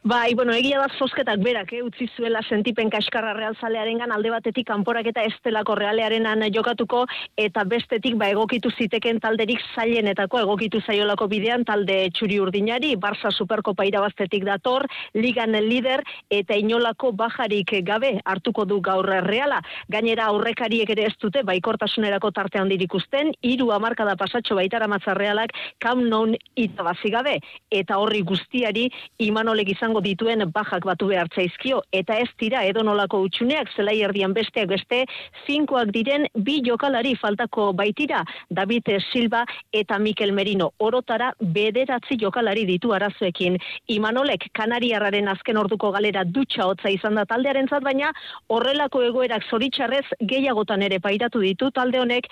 Bai, 0.08 0.32
bueno, 0.34 0.54
egia 0.56 0.78
da 0.80 0.86
zozketak 0.96 1.42
berak, 1.44 1.72
eh, 1.76 1.82
utzi 1.84 2.06
zuela 2.16 2.40
sentipen 2.48 2.88
kaskarra 2.88 3.34
realzalearen 3.36 3.98
gan, 4.00 4.12
alde 4.14 4.30
batetik 4.32 4.64
kanporak 4.66 5.04
eta 5.10 5.20
estelako 5.28 5.74
realearenan 5.76 6.46
jokatuko, 6.54 7.02
eta 7.36 7.64
bestetik 7.68 8.16
ba 8.16 8.30
egokitu 8.32 8.70
ziteken 8.70 9.20
talderik 9.20 9.60
zailenetako 9.74 10.38
egokitu 10.40 10.80
zaiolako 10.80 11.26
bidean 11.28 11.66
talde 11.68 12.08
txuri 12.16 12.38
urdinari, 12.40 12.94
Barça 12.96 13.28
Superkopa 13.30 13.84
irabaztetik 13.84 14.46
dator, 14.48 14.86
ligan 15.12 15.52
lider, 15.52 16.00
eta 16.30 16.56
inolako 16.56 17.12
bajarik 17.12 17.74
gabe 17.84 18.14
hartuko 18.24 18.64
du 18.64 18.80
gaur 18.80 19.04
reala. 19.04 19.60
Gainera 19.90 20.30
aurrekariek 20.32 20.88
ere 20.88 21.04
ez 21.10 21.16
dute, 21.20 21.42
baikortasunerako 21.42 22.30
tarte 22.30 22.58
handir 22.58 22.80
ikusten, 22.80 23.34
iru 23.42 23.72
amarkada 23.72 24.16
pasatxo 24.16 24.54
baitara 24.54 24.88
realak, 25.18 25.52
kam 25.78 26.08
non 26.08 26.34
itabazi 26.56 27.10
gabe, 27.10 27.40
eta 27.70 27.98
horri 27.98 28.22
guztiari 28.22 28.88
imanolek 29.18 29.68
izan 29.68 29.97
izango 29.98 30.00
dituen 30.00 30.52
bajak 30.52 30.84
batu 30.84 31.08
behar 31.08 31.28
zaizkio, 31.34 31.82
eta 31.92 32.18
ez 32.18 32.28
dira 32.38 32.64
edonolako 32.64 33.22
utxuneak 33.26 33.68
zelai 33.76 34.00
erdian 34.02 34.32
besteak 34.32 34.68
beste, 34.68 35.06
zinkoak 35.46 35.90
diren 35.92 36.26
bi 36.34 36.62
jokalari 36.62 37.16
faltako 37.16 37.72
baitira, 37.72 38.24
David 38.50 38.84
Silva 39.12 39.44
eta 39.72 39.98
Mikel 39.98 40.32
Merino, 40.32 40.70
orotara 40.78 41.32
bederatzi 41.40 42.16
jokalari 42.20 42.64
ditu 42.66 42.92
arazoekin. 42.92 43.58
Imanolek 43.88 44.48
Kanariarraren 44.52 45.28
azken 45.28 45.56
orduko 45.56 45.90
galera 45.92 46.24
dutxa 46.24 46.66
hotza 46.66 46.90
izan 46.90 47.14
da 47.14 47.24
taldearen 47.24 47.68
zat, 47.68 47.82
baina 47.82 48.12
horrelako 48.48 49.02
egoerak 49.02 49.44
zoritxarrez 49.50 50.06
gehiagotan 50.20 50.82
ere 50.82 51.00
pairatu 51.00 51.40
ditu 51.40 51.70
talde 51.70 51.98
honek 52.00 52.28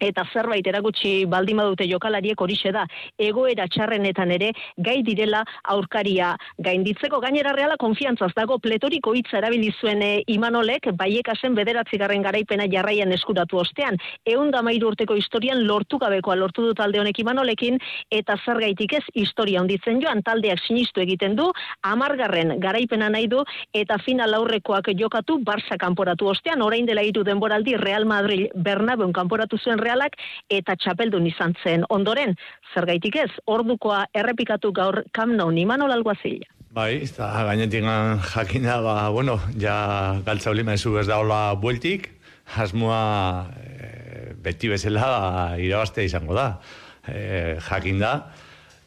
eta 0.00 0.24
zerbait 0.32 0.66
erakutsi 0.66 1.24
baldin 1.26 1.58
badute 1.60 1.86
jokalariek 1.90 2.40
horixe 2.40 2.72
da 2.72 2.84
egoera 3.18 3.66
txarrenetan 3.68 4.30
ere 4.30 4.52
gai 4.76 5.02
direla 5.02 5.44
aurkaria. 5.64 6.34
Gainditzeko 6.64 7.20
gainera 7.20 7.52
reala 7.56 7.76
konfiantzaz 7.80 8.30
dago 8.36 8.58
pletoriko 8.58 9.14
hitza 9.14 9.38
erabili 9.38 9.72
zuen 9.80 10.02
e, 10.02 10.10
Imanolek 10.28 10.90
baiekasen 10.98 11.54
bederatzigarren 11.58 12.22
garaipena 12.22 12.68
jarraian 12.70 13.12
eskuratu 13.12 13.58
ostean 13.58 13.98
ehun 14.26 14.50
da 14.50 14.62
urteko 14.88 15.14
historian 15.14 15.66
lortu 15.66 15.98
gabekoa 15.98 16.36
lortu 16.36 16.62
du 16.62 16.74
talde 16.74 17.00
honek 17.00 17.18
Imanolekin 17.18 17.78
eta 18.10 18.36
zergaitik 18.44 18.92
ez 18.92 19.04
historia 19.14 19.60
onditzen 19.60 20.00
joan 20.00 20.22
taldeak 20.22 20.60
sinistu 20.66 21.00
egiten 21.00 21.36
du 21.36 21.50
amargarren 21.82 22.58
garaipena 22.60 23.08
nahi 23.08 23.26
du 23.26 23.42
eta 23.74 23.98
final 24.04 24.34
aurrekoak 24.34 24.92
jokatu 24.98 25.38
Barça 25.44 25.78
kanporatu 25.78 26.28
ostean 26.28 26.62
orain 26.62 26.86
dela 26.86 27.02
hiru 27.02 27.24
denboraldi 27.24 27.76
Real 27.76 28.04
Madrid 28.04 28.48
Bernabeu 28.54 29.10
kanporatu 29.12 29.58
zuen 29.58 29.78
realak 29.88 30.20
eta 30.52 30.76
txapeldun 30.76 31.26
izan 31.30 31.56
zen 31.64 31.88
ondoren, 31.88 32.36
zergaitik 32.74 33.18
ez, 33.24 33.30
ordukoa 33.46 34.04
errepikatu 34.14 34.72
gaur 34.76 35.02
kamno 35.16 35.50
nimanol 35.50 35.96
alguazila. 35.96 36.46
Bai, 36.78 37.00
eta 37.00 37.30
gainetik 37.48 37.86
jakina, 38.34 38.80
ba, 38.84 39.08
bueno, 39.10 39.38
ja 39.58 40.20
galtza 40.24 40.50
olima 40.50 40.74
ez 40.76 41.06
da 41.08 41.16
hola 41.18 41.54
bueltik, 41.54 42.10
asmoa 42.56 43.48
e, 43.56 44.34
beti 44.44 44.68
bezala 44.68 45.00
ba, 45.00 45.56
irabaztea 45.56 46.04
izango 46.04 46.34
da. 46.34 46.60
E, 47.08 47.56
jakin 47.70 47.98
da, 47.98 48.12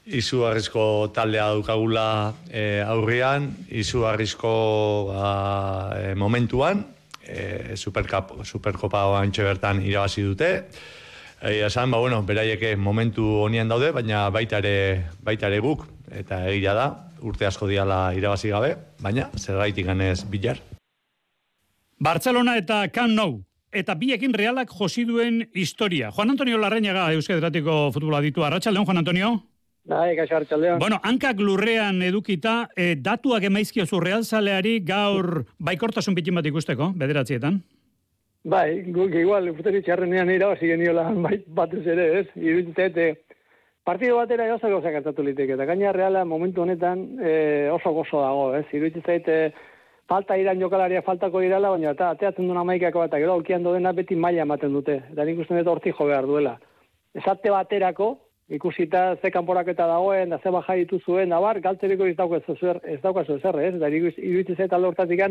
izu 0.05 0.46
harrizko 0.46 1.12
taldea 1.13 1.51
dukagula 1.58 2.34
e, 2.50 2.81
aurrian, 2.86 3.51
izu 3.70 4.05
harrizko 4.05 4.53
ba, 5.10 5.27
e, 5.98 6.15
momentuan, 6.15 6.86
e, 7.25 7.75
Supercup, 7.75 8.42
Supercopa 8.46 9.06
oantxe 9.12 9.44
bertan 9.46 9.82
irabazi 9.86 10.24
dute. 10.25 10.51
Egia 11.42 11.72
esan, 11.72 11.90
ba, 11.90 11.98
bueno, 11.98 12.22
beraieke 12.24 12.75
momentu 12.78 13.25
honian 13.42 13.70
daude, 13.70 13.92
baina 13.92 14.30
baita 14.30 14.60
ere, 14.62 15.08
baita 15.25 15.50
ere 15.50 15.60
guk, 15.60 15.88
eta 16.13 16.44
egia 16.51 16.75
da, 16.78 16.88
urte 17.25 17.48
asko 17.50 17.70
diala 17.70 18.12
irabazi 18.13 18.51
gabe, 18.54 18.75
baina 19.01 19.30
zer 19.38 19.58
gaitik 19.58 19.90
ganez 19.90 20.22
bilar. 20.30 20.62
Barcelona 22.01 22.58
eta 22.58 22.84
Camp 22.94 23.13
Nou, 23.13 23.44
eta 23.72 23.96
biekin 23.96 24.34
realak 24.34 24.70
josi 24.70 25.06
duen 25.06 25.48
historia. 25.54 26.12
Juan 26.12 26.30
Antonio 26.30 26.58
Larreñaga, 26.58 27.12
Euskadratiko 27.13 27.92
futbola 27.94 28.22
ditu, 28.22 28.44
Arratxaldeon, 28.44 28.86
Juan 28.86 28.98
Antonio? 28.98 29.50
Bai, 29.90 30.16
kaixo 30.16 30.36
hartzaldean. 30.38 30.80
Bueno, 30.80 31.00
hankak 31.04 31.40
lurrean 31.42 32.02
edukita, 32.06 32.70
e, 32.78 32.94
datuak 33.02 33.48
emaizkio 33.50 33.88
zu 33.88 34.00
realzaleari 34.00 34.80
gaur 34.86 35.46
baikortasun 35.58 36.16
bitin 36.16 36.38
bat 36.38 36.46
ikusteko, 36.46 36.92
bederatzietan? 37.02 37.58
Bai, 38.44 38.84
guk 38.94 39.16
igual, 39.18 39.50
futeri 39.58 39.82
txarrenean 39.86 40.30
irabazi 40.34 40.70
geniola 40.70 41.10
bai, 41.26 41.42
batez 41.48 41.82
ere, 41.96 42.08
ez? 42.22 42.28
Iruditzet, 42.38 42.98
e, 42.98 43.42
partido 43.84 44.22
batera 44.22 44.48
oso 44.54 44.70
gauza 44.70 44.94
gertatu 44.94 45.26
liteke, 45.26 45.58
eta 45.58 45.66
gaina 45.66 45.94
reala 45.98 46.24
momentu 46.26 46.62
honetan 46.62 47.04
e, 47.18 47.34
oso 47.74 47.94
gozo 47.98 48.22
dago, 48.22 48.48
ez? 48.62 48.68
Iruditzet, 48.78 49.28
e, 49.28 49.76
falta 50.10 50.38
iran 50.38 50.62
jokalaria 50.62 51.02
faltako 51.02 51.42
irala, 51.42 51.74
baina 51.74 51.96
eta 51.98 52.14
ateatzen 52.14 52.50
duna 52.50 52.64
maikako 52.68 53.08
bat, 53.08 53.18
gero 53.18 53.34
aukian 53.40 53.66
dodena 53.66 53.94
beti 53.98 54.16
maila 54.16 54.46
ematen 54.46 54.78
dute, 54.78 55.02
eta 55.10 55.26
nik 55.26 55.42
uste 55.42 55.58
dut 55.58 55.74
horti 55.74 55.94
jo 55.98 56.06
behar 56.06 56.30
duela. 56.30 56.60
Esate 57.18 57.50
baterako, 57.50 58.14
ikusita 58.51 59.15
ze 59.22 59.31
kanporaketa 59.31 59.88
dagoen, 59.88 60.29
da 60.29 60.39
ze 60.43 60.51
baja 60.51 60.75
dituzuen, 60.75 61.29
da 61.29 61.39
bar, 61.39 61.60
galtzeriko 61.62 62.05
ez 62.05 62.15
dauka 62.17 62.41
zer, 62.60 62.81
ez 62.84 63.00
dauka 63.01 63.24
zer, 63.24 63.60
ez? 63.60 63.75
Da 63.79 63.88
iruditzen 63.89 64.58
zait 64.58 64.74
alde 64.74 64.88
hortatik 64.88 65.22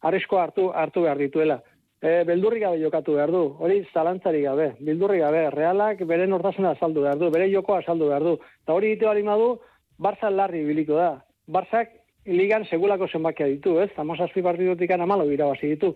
arrisko 0.00 0.38
hartu, 0.38 0.70
hartu 0.72 1.02
behar 1.02 1.18
dituela. 1.18 1.60
E, 2.00 2.22
beldurri 2.24 2.60
gabe 2.60 2.78
jokatu 2.78 3.14
behar 3.14 3.30
du, 3.34 3.56
hori 3.58 3.80
zalantzari 3.92 4.42
gabe, 4.42 4.74
beldurri 4.78 5.18
gabe, 5.18 5.48
realak 5.50 6.04
bere 6.06 6.26
nortasuna 6.26 6.70
azaldu 6.76 7.02
behar 7.02 7.18
du, 7.18 7.30
bere 7.30 7.50
joko 7.50 7.74
azaldu 7.74 8.06
behar 8.12 8.22
du. 8.22 8.36
Eta 8.62 8.72
hori 8.72 8.94
ditu 8.94 9.06
bali 9.06 9.24
madu, 9.26 9.58
Barça 9.98 10.30
larri 10.30 10.62
biliko 10.64 10.94
da. 10.94 11.08
Barzak 11.50 11.90
ligan 12.26 12.64
segulako 12.70 13.08
zenbakia 13.08 13.48
ditu, 13.50 13.78
ez? 13.82 13.90
Amos 13.98 14.20
azpi 14.20 14.44
partidutik 14.46 14.90
amalo 14.94 15.26
irabazi 15.32 15.72
ditu. 15.74 15.94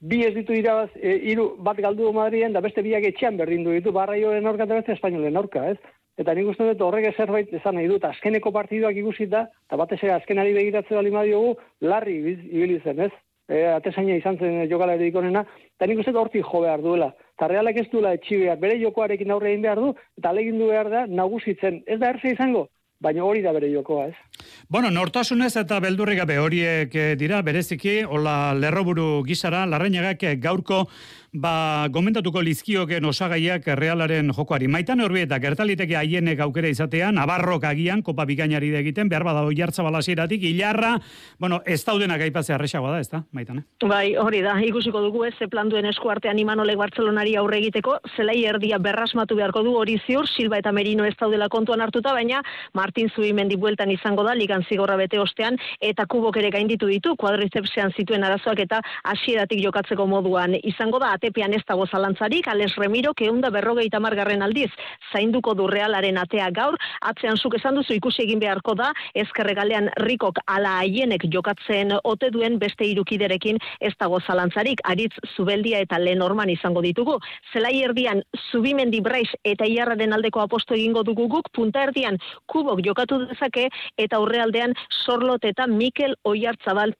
Bi 0.00 0.20
ez 0.26 0.34
ditu 0.34 0.54
irabaz, 0.54 0.90
e, 0.96 1.16
iru, 1.32 1.56
bat 1.58 1.78
galdu 1.78 2.12
Madrien, 2.12 2.52
da 2.52 2.60
beste 2.60 2.82
biak 2.82 3.04
etxean 3.10 3.36
berdin 3.36 3.64
du 3.64 3.74
ditu, 3.74 3.92
barraioen 3.92 4.46
aurka 4.46 4.64
eta 4.64 4.78
beste 4.78 4.94
espainolen 4.96 5.36
aurka, 5.36 5.68
ez? 5.70 5.78
Eta 6.20 6.34
nik 6.36 6.50
uste 6.52 6.66
dut 6.68 6.82
horrek 6.84 7.16
zerbait 7.16 7.52
esan 7.56 7.78
nahi 7.78 7.88
dut, 7.88 8.04
azkeneko 8.04 8.52
partiduak 8.52 8.96
ikusita, 9.00 9.46
eta 9.66 9.78
batez 9.80 9.98
ere 10.02 10.12
azkenari 10.18 10.52
begiratzen 10.52 10.98
bali 10.98 11.12
madiogu, 11.14 11.54
larri 11.80 12.18
ibili 12.18 12.80
zen, 12.84 13.00
ez? 13.08 13.12
E, 13.48 13.64
atesaina 13.72 14.16
izan 14.16 14.36
zen 14.38 14.60
jokalari 14.70 15.08
ikonena, 15.08 15.44
eta 15.76 15.88
nik 15.88 16.02
uste 16.04 16.12
dut 16.12 16.20
hortik 16.20 16.44
jo 16.44 16.60
behar 16.66 16.84
duela. 16.84 17.12
Eta 17.36 17.48
realak 17.48 17.80
ez 17.80 17.88
duela 17.92 18.12
etxi 18.18 18.42
bere 18.60 18.76
jokoarekin 18.82 19.32
aurre 19.32 19.50
egin 19.50 19.64
behar 19.64 19.80
du, 19.80 19.94
eta 20.20 20.30
alegin 20.30 20.60
du 20.60 20.68
behar 20.68 20.92
da, 20.92 21.06
nagusitzen. 21.08 21.82
Ez 21.86 21.98
da 21.98 22.12
erze 22.12 22.36
izango, 22.36 22.68
baina 23.02 23.24
hori 23.26 23.42
da 23.42 23.52
bere 23.56 23.70
jokoa, 23.72 24.06
ez? 24.12 24.46
Bueno, 24.70 24.90
nortasunez 24.94 25.54
eta 25.58 25.80
beldurri 25.82 26.16
gabe 26.20 26.38
horiek 26.38 26.94
eh, 26.94 27.08
dira, 27.18 27.42
bereziki, 27.42 28.02
hola 28.04 28.54
lerroburu 28.54 29.24
gizara, 29.26 29.64
larrainagak 29.66 30.22
eh, 30.28 30.36
gaurko 30.36 30.84
ba, 31.32 31.88
gomendatuko 31.88 32.42
lizkioken 32.44 33.04
osagaiak 33.08 33.66
realaren 33.78 34.30
jokoari. 34.36 34.68
Maitan 34.68 35.00
horbi 35.00 35.22
eta 35.24 35.38
gertaliteke 35.40 35.96
haienek 35.96 36.40
aukera 36.44 36.68
izatean, 36.68 37.18
abarrok 37.18 37.64
agian, 37.64 38.02
kopa 38.04 38.26
bikainari 38.28 38.70
da 38.72 38.82
egiten, 38.82 39.08
behar 39.08 39.24
bada 39.24 39.44
oi 39.48 39.56
hartza 39.64 39.82
balasieratik, 39.82 40.42
hilarra, 40.44 40.98
bueno, 41.40 41.62
ez 41.64 41.80
daudenak 41.84 42.20
aipatzea 42.20 42.56
arrexagoa 42.56 42.92
da, 42.92 43.00
ez 43.00 43.08
da, 43.08 43.22
maitan, 43.32 43.62
eh? 43.62 43.88
Bai, 43.88 44.14
hori 44.16 44.42
da, 44.44 44.58
ikusiko 44.60 45.00
dugu 45.00 45.24
ez, 45.24 45.32
ze 45.38 45.48
plan 45.48 45.70
duen 45.72 45.88
esku 45.88 46.10
artean 46.12 46.38
imanolek 46.38 46.76
Bartzelonari 46.76 47.34
aurre 47.40 47.58
egiteko, 47.62 47.98
zelai 48.16 48.42
erdia 48.48 48.78
berrasmatu 48.78 49.36
beharko 49.38 49.64
du 49.64 49.74
hori 49.78 49.98
ziur, 50.06 50.28
Silva 50.28 50.60
eta 50.60 50.72
Merino 50.72 51.06
ez 51.08 51.14
daudela 51.18 51.48
kontuan 51.48 51.80
hartuta, 51.80 52.12
baina 52.12 52.42
Martin 52.74 53.08
Zubimendi 53.14 53.56
bueltan 53.56 53.90
izango 53.90 54.24
da, 54.26 54.34
ligan 54.36 54.66
zigorra 54.68 54.96
bete 55.00 55.20
ostean, 55.20 55.56
eta 55.80 56.06
kubok 56.06 56.36
ere 56.42 56.52
gainditu 56.52 56.90
ditu, 56.90 57.16
kuadrizepsean 57.16 57.96
zituen 57.96 58.24
arazoak 58.24 58.60
eta 58.66 58.82
hasieratik 59.14 59.62
jokatzeko 59.64 60.06
moduan 60.06 60.56
izango 60.62 61.00
da, 61.00 61.14
atepean 61.22 61.54
ez 61.54 61.62
dago 61.68 61.86
zalantzarik, 61.86 62.48
Alex 62.48 62.74
Remiro, 62.76 63.12
keunda 63.14 63.50
berrogeita 63.54 64.00
margarren 64.02 64.42
aldiz, 64.42 64.70
zainduko 65.12 65.54
du 65.54 65.68
realaren 65.70 66.18
atea 66.18 66.48
gaur, 66.50 66.74
atzean 67.00 67.38
zuk 67.38 67.54
esan 67.54 67.78
duzu 67.78 67.94
ikusi 67.94 68.24
egin 68.24 68.40
beharko 68.42 68.74
da, 68.74 68.90
ezkerregalean 69.14 69.90
rikok 70.02 70.40
ala 70.50 70.78
haienek 70.80 71.28
jokatzen 71.30 71.94
ote 72.02 72.32
duen 72.34 72.58
beste 72.58 72.84
irukiderekin 72.88 73.60
ez 73.80 73.92
dago 74.00 74.18
zalantzarik, 74.20 74.82
aritz 74.84 75.14
zubeldia 75.36 75.78
eta 75.86 76.00
lenorman 76.02 76.50
izango 76.50 76.82
ditugu. 76.82 77.18
Zelai 77.52 77.76
erdian, 77.86 78.24
zubimendi 78.50 79.00
braiz 79.00 79.30
eta 79.44 79.68
iarraren 79.68 80.16
aldeko 80.18 80.42
aposto 80.42 80.74
egingo 80.74 81.04
dugu 81.06 81.28
guk, 81.28 81.52
punta 81.54 81.86
erdian 81.86 82.18
kubok 82.50 82.82
jokatu 82.82 83.22
dezake 83.28 83.68
eta 83.96 84.18
aurrealdean 84.18 84.74
sorlot 85.04 85.44
eta 85.46 85.68
Mikel 85.70 86.16
Oiartzabal 86.26 86.96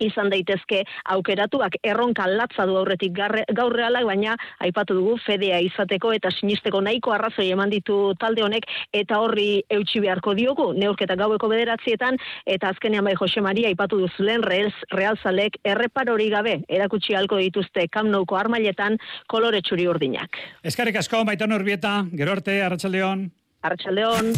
izan 0.00 0.30
daitezke 0.32 0.82
aukeratuak 1.14 1.76
erronka 1.82 2.26
latza 2.26 2.66
du 2.66 2.76
aurretik 2.76 3.12
garre, 3.16 3.44
gaur 3.52 3.72
realak, 3.74 4.06
baina 4.06 4.36
aipatu 4.60 4.94
dugu 4.98 5.16
fedea 5.24 5.60
izateko 5.60 6.12
eta 6.12 6.30
sinisteko 6.30 6.80
nahiko 6.80 7.12
arrazoi 7.12 7.50
eman 7.50 7.70
ditu 7.70 8.14
talde 8.20 8.42
honek 8.42 8.68
eta 8.92 9.20
horri 9.22 9.62
eutxi 9.70 10.00
beharko 10.00 10.34
diogu 10.38 10.72
neurketa 10.72 11.16
gaueko 11.16 11.48
bederatzietan 11.52 12.18
eta 12.46 12.72
azkenean 12.72 13.04
bai 13.04 13.14
Jose 13.18 13.40
Maria 13.40 13.68
aipatu 13.68 14.00
duzulen 14.02 14.42
Real, 14.42 14.72
Real 14.92 15.18
Zalek 15.22 15.58
errepar 15.64 16.10
hori 16.10 16.28
gabe 16.30 16.58
erakutsi 16.68 17.14
halko 17.18 17.38
dituzte 17.42 17.88
kamnouko 17.92 18.36
armailetan 18.36 18.98
kolore 19.28 19.62
txuri 19.62 19.88
urdinak. 19.88 20.40
Eskarrik 20.62 20.98
asko, 21.00 21.24
baitan 21.28 21.52
urbieta, 21.52 22.02
gero 22.12 22.36
arte, 22.38 22.60
Arratxaldeon. 22.62 23.26
Arratxaldeon. 23.62 24.34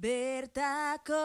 Bertako 0.00 1.18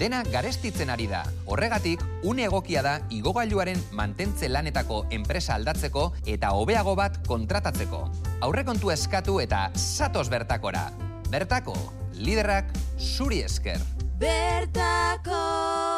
Dena 0.00 0.22
garestitzen 0.32 0.88
ari 0.88 1.04
da. 1.10 1.24
Horregatik, 1.44 2.00
une 2.24 2.46
egokia 2.48 2.80
da 2.84 2.94
igogailuaren 3.12 3.82
mantentze 3.92 4.48
lanetako 4.48 5.02
enpresa 5.12 5.58
aldatzeko 5.60 6.06
eta 6.24 6.54
hobeago 6.56 6.94
bat 6.96 7.20
kontratatzeko. 7.28 8.00
Aurrekontu 8.48 8.94
eskatu 8.96 9.42
eta 9.44 9.66
satos 9.74 10.30
bertakora. 10.32 10.86
Bertako, 11.28 11.76
liderrak 12.16 12.72
zuri 12.96 13.42
esker. 13.44 13.84
Bertako 14.16 15.95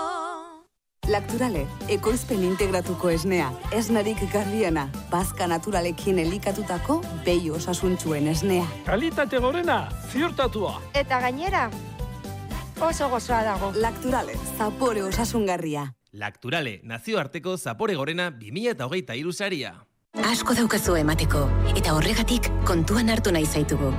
Lakturale, 1.08 1.62
ekoizpen 1.88 2.42
integratuko 2.44 3.08
esnea, 3.08 3.46
esnarik 3.72 4.20
garbiena, 4.32 4.90
bazka 5.08 5.46
naturalekin 5.48 6.18
elikatutako 6.20 6.98
behi 7.24 7.48
osasuntzuen 7.48 8.28
esnea. 8.28 8.66
Kalitate 8.84 9.40
gorena, 9.40 9.78
ziurtatua. 10.12 10.74
Eta 10.92 11.22
gainera, 11.24 11.70
oso 12.84 13.08
gozoa 13.08 13.40
dago. 13.46 13.72
Lakturale, 13.80 14.36
zapore 14.58 15.02
osasungarria. 15.02 15.86
Lakturale, 16.12 16.80
nazioarteko 16.84 17.56
zapore 17.56 17.96
gorena 17.96 18.28
2008 18.30 19.16
irusaria. 19.16 19.72
Asko 20.28 20.52
daukazu 20.60 20.98
emateko, 21.00 21.46
eta 21.72 21.96
horregatik 21.96 22.52
kontuan 22.68 23.08
hartu 23.08 23.32
nahi 23.32 23.46
zaitugu. 23.46 23.94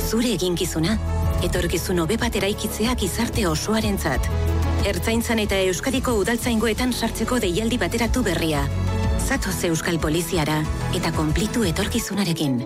Zure 0.00 0.32
eginkizuna, 0.32 0.96
etorkizun 1.44 2.00
hobe 2.00 2.16
bat 2.16 2.36
eraikitzea 2.40 2.96
gizarte 2.96 3.44
osoarentzat. 3.48 4.32
Ertzaintzan 4.84 5.40
eta 5.40 5.56
Euskadiko 5.64 6.12
udaltzaingoetan 6.20 6.90
sartzeko 6.92 7.38
deialdi 7.40 7.78
bateratu 7.80 8.20
berria. 8.26 8.66
Zatoz 9.16 9.56
Euskal 9.70 9.96
Poliziara 9.96 10.58
eta 10.92 11.12
konplitu 11.16 11.64
etorkizunarekin. 11.64 12.60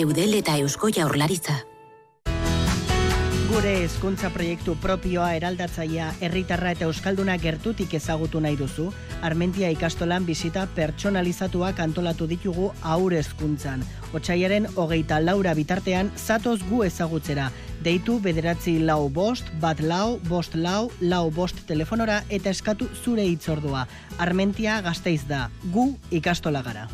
Eudel 0.00 0.40
eta 0.40 0.56
Eusko 0.64 0.88
Jaurlaritza. 0.88 1.60
Gure 3.56 3.70
hezkuntza 3.86 4.28
proiektu 4.28 4.74
propioa 4.76 5.30
eraldatzaia 5.32 6.10
herritarra 6.20 6.74
eta 6.74 6.84
euskalduna 6.84 7.38
gertutik 7.40 7.94
ezagutu 7.96 8.42
nahi 8.44 8.58
duzu, 8.58 8.90
Armentia 9.24 9.70
ikastolan 9.72 10.26
bizita 10.28 10.66
pertsonalizatuak 10.76 11.80
antolatu 11.80 12.26
ditugu 12.28 12.66
aur 12.82 13.16
hezkuntzan. 13.16 13.86
Otsaiaren 14.12 14.68
hogeita 14.76 15.22
laura 15.24 15.56
bitartean 15.56 16.12
zatoz 16.18 16.58
gu 16.68 16.82
ezagutzera. 16.84 17.48
Deitu 17.80 18.18
bederatzi 18.20 18.76
lau 18.76 19.08
bost, 19.08 19.48
bat 19.64 19.80
lau, 19.80 20.18
bost 20.28 20.52
lau, 20.52 20.90
lau 21.00 21.30
bost 21.30 21.64
telefonora 21.64 22.20
eta 22.28 22.52
eskatu 22.52 22.92
zure 23.06 23.24
hitzordua. 23.24 23.88
Armentia 24.18 24.82
gazteiz 24.84 25.22
da, 25.32 25.46
gu 25.72 25.94
ikastola 26.12 26.60
gara. 26.60 26.88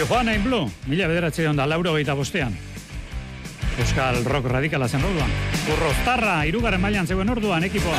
Tijuana 0.00 0.32
in 0.32 0.42
Blue, 0.42 0.64
mila 0.88 1.06
bederatzi 1.10 1.44
da 1.44 1.66
lauro 1.68 1.92
gehieta 1.92 2.14
bostean. 2.16 2.54
Euskal 3.82 4.24
Rock 4.24 4.46
Radikala 4.48 4.86
zen 4.88 5.02
orduan. 5.04 5.28
Urroztarra, 5.74 6.38
irugaren 6.48 6.80
mailan 6.80 7.06
zegoen 7.06 7.28
orduan, 7.28 7.64
ekipoa. 7.64 7.98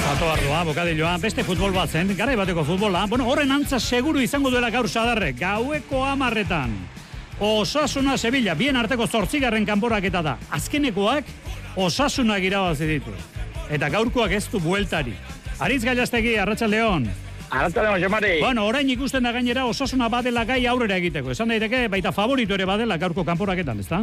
Zato 0.00 0.30
ardua, 0.32 0.64
bokadilloa, 0.64 1.12
beste 1.22 1.44
futbol 1.44 1.70
bat 1.72 1.88
zen, 1.88 2.10
gara 2.18 2.34
bateko 2.34 2.64
futbola. 2.64 3.06
Bueno, 3.06 3.28
horren 3.30 3.52
antza 3.54 3.78
seguru 3.78 4.18
izango 4.18 4.50
duela 4.50 4.70
gaur 4.74 4.88
sadarre, 4.88 5.32
gaueko 5.38 6.02
amarretan. 6.04 6.74
Osasuna 7.38 8.18
Sevilla, 8.18 8.54
bien 8.54 8.76
arteko 8.76 9.06
zortzigarren 9.06 9.64
kanporaketa 9.64 10.22
da. 10.22 10.34
Azkenekoak, 10.50 11.30
osasunak 11.76 12.42
irabazi 12.42 12.90
ditu. 12.90 13.14
Eta 13.70 13.88
gaurkoak 13.88 14.34
ez 14.34 14.48
du 14.50 14.58
bueltari. 14.58 15.14
Aritz 15.62 15.84
Gailastegi, 15.84 16.38
Arratsaldeon. 16.42 17.04
Arratsaldeon, 17.52 18.00
Jomari. 18.00 18.40
Bueno, 18.40 18.64
orain 18.64 18.88
ikusten 18.88 19.26
da 19.26 19.30
gainera 19.32 19.66
osasuna 19.68 20.06
badela 20.08 20.46
gai 20.48 20.62
aurrera 20.66 20.96
egiteko. 20.96 21.34
Esan 21.34 21.50
daiteke 21.52 21.82
baita 21.92 22.08
favoritu 22.16 22.56
ere 22.56 22.64
badela 22.64 22.96
gaurko 22.96 23.26
kanporaketan, 23.28 23.82
ezta? 23.84 23.98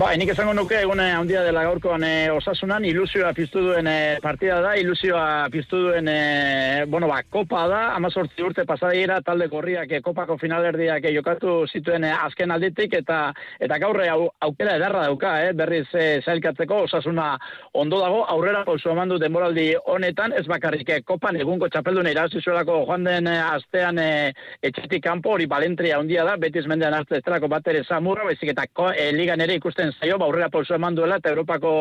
Bai, 0.00 0.16
nik 0.18 0.32
esango 0.34 0.50
nuke 0.58 0.80
egune 0.82 1.06
handia 1.14 1.44
dela 1.46 1.62
gaurkoan 1.62 2.02
e, 2.02 2.10
osasunan 2.34 2.82
ilusioa 2.88 3.30
piztu 3.36 3.62
duen 3.68 3.86
e, 3.86 4.18
partida 4.24 4.56
da, 4.64 4.72
ilusioa 4.80 5.46
piztu 5.54 5.84
duen 5.84 6.10
e, 6.10 6.86
bueno, 6.90 7.06
ba, 7.06 7.20
kopa 7.22 7.68
da, 7.70 7.82
18 8.02 8.42
urte 8.48 8.64
pasadiera 8.66 9.20
talde 9.22 9.46
korriak 9.52 9.94
e, 9.94 10.02
kopako 10.02 10.34
finalerdiak 10.42 11.06
e, 11.06 11.14
jokatu 11.14 11.54
zituen 11.70 12.08
azken 12.10 12.50
alditik 12.50 12.98
eta 12.98 13.20
eta 13.62 13.78
gaurre 13.78 14.08
au, 14.10 14.26
aukera 14.42 14.74
edarra 14.74 15.06
dauka, 15.06 15.36
eh, 15.44 15.54
berriz 15.54 15.86
e, 15.94 16.08
zailkatzeko 16.26 16.82
osasuna 16.88 17.30
ondo 17.78 18.02
dago, 18.02 18.24
aurrera 18.26 18.64
pausu 18.66 18.90
emandu 18.90 19.22
denboraldi 19.22 19.68
honetan, 19.86 20.34
ez 20.34 20.46
bakarrik 20.50 20.90
e, 20.90 21.00
kopan 21.06 21.38
egungo 21.38 21.70
txapeldun 21.70 22.10
irazi 22.10 22.42
zuelako 22.42 22.87
joan 22.88 23.04
den 23.04 23.26
eh, 23.28 23.42
astean 23.44 23.98
e, 24.00 24.32
etxetik 24.64 25.02
kanpo 25.04 25.34
hori 25.34 25.46
balentria 25.46 25.98
handia 25.98 26.24
da, 26.24 26.36
betiz 26.40 26.64
mendean 26.66 26.94
hartze 26.96 27.18
estelako 27.18 27.48
bat 27.52 27.66
ere 27.68 27.84
samurra, 27.84 28.24
bezik 28.28 28.52
eta 28.54 28.64
ko, 28.72 28.88
e, 28.92 29.10
ligan 29.12 29.40
ere 29.44 29.58
ikusten 29.58 29.92
zaio, 29.98 30.18
ba, 30.18 30.26
aurrera 30.26 30.48
pausu 30.48 30.74
eman 30.74 30.96
duela, 30.96 31.18
eta 31.20 31.32
Europako 31.34 31.72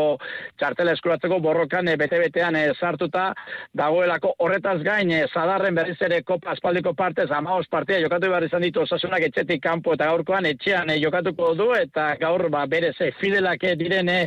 txartela 0.60 0.96
eskuratzeko 0.98 1.40
borrokan 1.40 1.88
e, 1.88 1.96
bete-betean 2.00 2.60
e, 2.60 2.66
sartuta 2.76 3.30
dagoelako. 3.78 4.34
Horretaz 4.44 4.82
gain, 4.84 5.12
e, 5.12 5.24
zadarren 5.32 5.76
berriz 5.76 5.98
ere 6.02 6.22
kopa 6.28 6.52
aspaldiko 6.52 6.94
partez, 6.98 7.30
amaos 7.32 7.66
partia 7.72 8.02
jokatu 8.04 8.32
behar 8.34 8.48
izan 8.50 8.68
ditu 8.68 8.84
osasunak 8.84 9.30
etxetik 9.30 9.64
kanpo 9.64 9.96
eta 9.96 10.12
gaurkoan 10.12 10.52
etxean 10.52 10.92
e, 10.92 11.00
jokatuko 11.04 11.54
du, 11.56 11.72
eta 11.78 12.14
gaur 12.20 12.50
ba, 12.52 12.68
berez 12.68 12.96
e, 13.00 13.14
fidelak 13.22 13.64
direne 13.80 14.26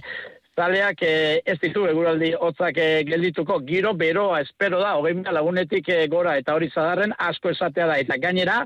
Zaleak 0.58 1.02
eh, 1.06 1.40
ez 1.46 1.56
ditu 1.62 1.84
eguraldi 1.86 2.32
hotzak 2.34 2.78
eh, 2.82 3.02
geldituko. 3.06 3.60
Giro 3.66 3.92
beroa 3.94 4.40
espero 4.42 4.80
da 4.82 4.96
hogei 4.98 5.14
lagunetik 5.36 5.88
eh, 5.88 6.06
gora 6.10 6.36
eta 6.40 6.56
hori 6.58 6.70
zadarren 6.74 7.14
asko 7.18 7.52
esatea 7.54 7.86
da. 7.86 7.98
Eta 8.02 8.18
gainera 8.22 8.56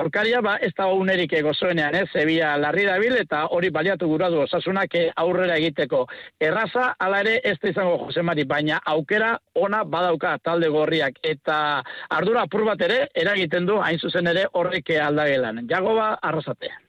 aurkaria 0.00 0.40
ba 0.44 0.56
ez 0.62 0.72
da 0.78 0.86
unerik 0.94 1.34
gozoenean 1.42 1.98
ez 1.98 2.06
Sevilla 2.12 2.54
larri 2.60 2.86
dabil 2.86 3.16
eta 3.18 3.44
hori 3.56 3.70
baliatu 3.74 4.08
gura 4.08 4.30
du 4.30 4.44
osasunak 4.44 4.94
aurrera 5.16 5.58
egiteko. 5.58 6.04
Erraza 6.40 6.92
hala 6.98 7.24
ere 7.26 7.40
ez 7.42 7.56
da 7.62 7.74
izango 7.74 7.98
Jose 8.06 8.22
Mari 8.22 8.44
baina 8.44 8.80
aukera 8.94 9.34
ona 9.54 9.82
badauka 9.84 10.36
talde 10.38 10.70
gorriak. 10.70 11.18
Eta 11.22 11.58
ardura 12.10 12.46
apur 12.46 12.64
bat 12.70 12.80
ere 12.88 13.08
eragiten 13.14 13.66
du 13.66 13.80
hain 13.82 13.98
zuzen 13.98 14.30
ere 14.30 14.46
horrek 14.52 14.94
aldagelan. 15.02 15.64
Jagoba 15.68 16.14
arrasatea 16.22 16.83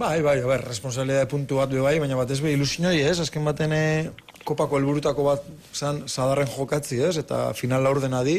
Bai, 0.00 0.22
bai, 0.22 0.40
ber, 0.40 0.62
responsabilidade 0.64 1.28
puntu 1.28 1.58
bat 1.58 1.68
bai, 1.68 1.98
baina 2.00 2.16
bat 2.16 2.30
ez 2.32 2.38
be 2.40 2.54
ilusinoi, 2.54 3.02
ez? 3.04 3.18
Azken 3.20 3.44
baten 3.44 3.72
eh, 3.76 4.06
kopako 4.48 4.78
helburutako 4.78 5.26
bat 5.26 5.50
zan 5.76 5.98
sadarren 6.08 6.48
jokatzi, 6.48 7.02
ez? 7.04 7.18
Eta 7.20 7.40
final 7.58 7.84
laurdena 7.84 8.22
di, 8.24 8.38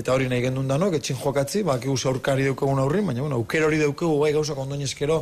eta 0.00 0.14
hori 0.14 0.30
nahi 0.32 0.46
gendun 0.46 0.70
danok, 0.70 0.96
etxin 0.96 1.18
jokatzi, 1.20 1.60
baki 1.68 1.92
guz 1.92 2.06
aurkari 2.08 2.48
deukagun 2.48 2.80
aurrin, 2.80 3.04
baina, 3.04 3.20
bueno, 3.20 3.36
auker 3.42 3.66
hori 3.66 3.82
deukagu, 3.82 4.14
bai, 4.22 4.32
gauzak 4.32 4.62
ondoinezkero, 4.64 5.18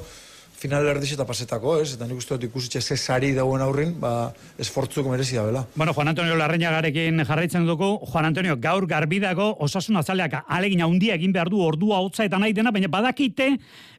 final 0.57 0.87
erdiz 0.89 1.13
eta 1.15 1.27
pasetako, 1.29 1.77
ez? 1.83 1.95
Eta 1.97 2.09
nik 2.09 2.21
uste 2.21 2.37
dut 2.37 2.47
ikusitxe 2.49 2.81
ze 2.81 2.97
sari 2.97 3.33
dauen 3.37 3.63
aurrin, 3.63 3.93
ba, 4.01 4.33
esfortzuk 4.59 5.07
merezi 5.11 5.37
da, 5.37 5.45
bela. 5.45 5.65
Bueno, 5.75 5.93
Juan 5.93 6.09
Antonio 6.09 6.37
Larreñagarekin 6.37 7.25
jarraitzen 7.29 7.67
dugu, 7.67 7.91
Juan 8.13 8.31
Antonio, 8.31 8.57
gaur 8.57 8.87
garbidago 8.87 9.53
osasun 9.61 10.01
azaleak 10.01 10.39
alegin 10.49 10.83
handia 10.83 11.15
egin 11.15 11.33
behar 11.33 11.51
du 11.53 11.61
ordua 11.61 12.01
hotza 12.01 12.25
eta 12.25 12.39
nahi 12.39 12.57
dena, 12.57 12.73
baina 12.73 12.89
badakite 12.89 13.51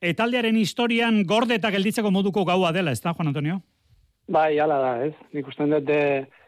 e, 0.02 0.14
taldearen 0.14 0.58
historian 0.58 1.24
gorde 1.24 1.56
eta 1.62 1.72
gelditzeko 1.72 2.12
moduko 2.12 2.46
gaua 2.46 2.72
dela, 2.72 2.92
ez 2.92 3.02
da, 3.02 3.14
Juan 3.14 3.34
Antonio? 3.34 3.62
Bai, 4.28 4.58
ala 4.60 4.82
da, 4.82 4.92
ez? 5.06 5.14
Nik 5.34 5.48
uste 5.48 5.70
dut 5.70 5.86
de, 5.88 6.02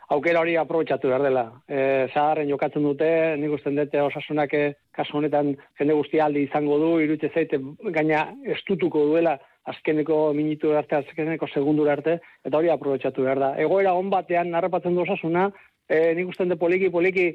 aukera 0.10 0.41
hori 0.41 0.56
aprobetsatu 0.58 1.12
behar 1.12 1.24
dela. 1.24 1.45
E, 1.69 2.10
zaharren 2.13 2.50
jokatzen 2.50 2.84
dute, 2.84 3.10
nik 3.38 3.54
uste 3.56 3.72
dut 3.78 3.93
osasunak 4.08 4.56
kasu 4.95 5.22
honetan 5.22 5.54
jende 5.80 5.95
guztialdi 5.95 6.48
izango 6.48 6.80
du, 6.82 6.89
irutze 7.06 7.30
zaite 7.30 7.62
gaina 7.93 8.26
estutuko 8.58 9.06
duela 9.12 9.38
azkeneko 9.65 10.34
minutu 10.34 10.74
arte, 10.78 10.95
azkeneko 10.95 11.48
segundura 11.48 11.93
arte, 11.93 12.19
eta 12.45 12.58
hori 12.58 12.69
aprobetsatu 12.69 13.24
behar 13.26 13.39
da. 13.39 13.54
Egoera 13.62 13.93
on 13.93 14.10
batean, 14.10 14.52
narrapatzen 14.52 14.95
du 14.95 15.04
osasuna, 15.04 15.50
e, 15.89 16.13
nik 16.15 16.30
uste 16.32 16.45
poliki, 16.56 16.89
poliki, 16.89 17.28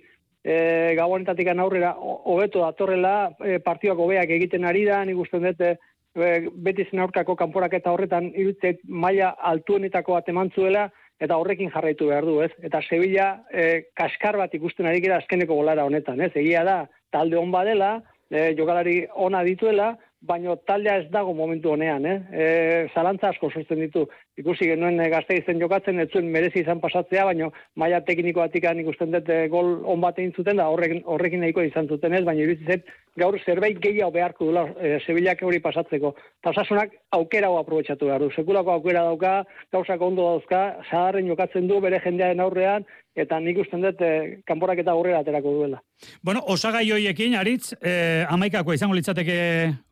e, 0.45 0.95
gauanetatik 0.97 1.49
aurrera, 1.55 1.95
hobeto 1.99 2.61
datorrela, 2.61 3.35
e, 3.45 3.59
partioak 3.59 3.99
hobeak 3.99 4.31
egiten 4.31 4.65
ari 4.65 4.85
da, 4.85 5.05
nik 5.05 5.19
uste 5.19 5.39
dut, 5.39 5.61
e, 5.61 5.77
beti 6.15 6.87
zen 6.91 7.01
aurkako 7.01 7.37
kanporak 7.37 7.75
eta 7.75 7.93
horretan, 7.93 8.31
irutze 8.35 8.79
maila 8.87 9.35
altuenetako 9.53 10.15
bat 10.19 10.29
emantzuela, 10.29 10.89
eta 11.21 11.37
horrekin 11.39 11.71
jarraitu 11.71 12.09
behar 12.11 12.27
du, 12.27 12.41
ez? 12.43 12.51
Eta 12.63 12.81
Sevilla 12.89 13.29
e, 13.53 13.91
kaskar 13.97 14.39
bat 14.39 14.55
ikusten 14.55 14.87
ari 14.91 15.03
gira 15.03 15.19
azkeneko 15.21 15.55
golara 15.55 15.87
honetan, 15.87 16.21
ez? 16.21 16.33
Egia 16.35 16.65
da, 16.67 16.79
talde 17.15 17.39
hon 17.39 17.53
badela, 17.55 17.97
e, 18.31 18.53
jokalari 18.59 19.05
ona 19.15 19.45
dituela, 19.47 19.95
baino 20.27 20.57
taldea 20.57 20.99
ez 21.03 21.09
dago 21.13 21.35
momentu 21.37 21.73
honean, 21.75 22.07
eh? 22.07 22.19
E, 22.33 22.47
zalantza 22.95 23.31
asko 23.31 23.51
sortzen 23.51 23.83
ditu. 23.85 24.07
Ikusi 24.41 24.67
genuen 24.67 24.99
e, 24.99 25.09
gazte 25.13 25.37
izen 25.39 25.61
jokatzen, 25.63 26.01
ez 26.03 26.09
zuen 26.11 26.27
merezi 26.35 26.65
izan 26.65 26.81
pasatzea, 26.83 27.25
baino 27.29 27.53
maila 27.79 28.01
teknikoatik 28.07 28.65
ikusten 28.83 29.13
dut 29.15 29.29
e, 29.29 29.47
gol 29.49 29.85
on 29.87 30.01
bat 30.01 30.19
egin 30.19 30.33
zuten, 30.35 30.57
da 30.57 30.67
horrekin, 30.69 31.03
horrekin 31.07 31.41
nahiko 31.41 31.63
izan 31.63 31.89
zuten 31.89 32.15
ez, 32.15 32.25
baina 32.25 32.43
iruditzen 32.43 32.83
gaur 33.17 33.39
zerbait 33.47 33.79
gehiago 33.79 34.11
beharko 34.11 34.49
dula 34.49 34.65
e, 34.75 34.99
Sevillak 35.07 35.43
hori 35.47 35.61
pasatzeko. 35.63 36.15
Tasasunak 36.43 36.97
aukera 37.15 37.47
hau 37.47 37.61
aprobetsatu 37.61 38.11
behar 38.11 38.25
du. 38.25 38.33
Sekulako 38.35 38.75
aukera 38.75 39.05
dauka, 39.07 39.37
gauzak 39.73 40.03
ondo 40.03 40.27
dauzka, 40.33 40.65
zaharren 40.91 41.31
jokatzen 41.31 41.71
du 41.71 41.79
bere 41.85 42.03
jendearen 42.03 42.43
aurrean, 42.43 42.87
eta 43.15 43.39
nik 43.39 43.61
usten 43.63 43.85
dut 43.85 44.01
e, 44.03 44.43
kanporak 44.49 44.83
eta 44.83 44.91
aurrera 44.91 45.21
aterako 45.23 45.53
duela. 45.55 45.79
Bueno, 46.27 46.43
osagai 46.51 46.83
hoiekin, 46.91 47.37
aritz, 47.39 47.77
eh, 47.79 48.27
amaikako 48.29 48.75
izango 48.75 48.97
litzateke 48.99 49.37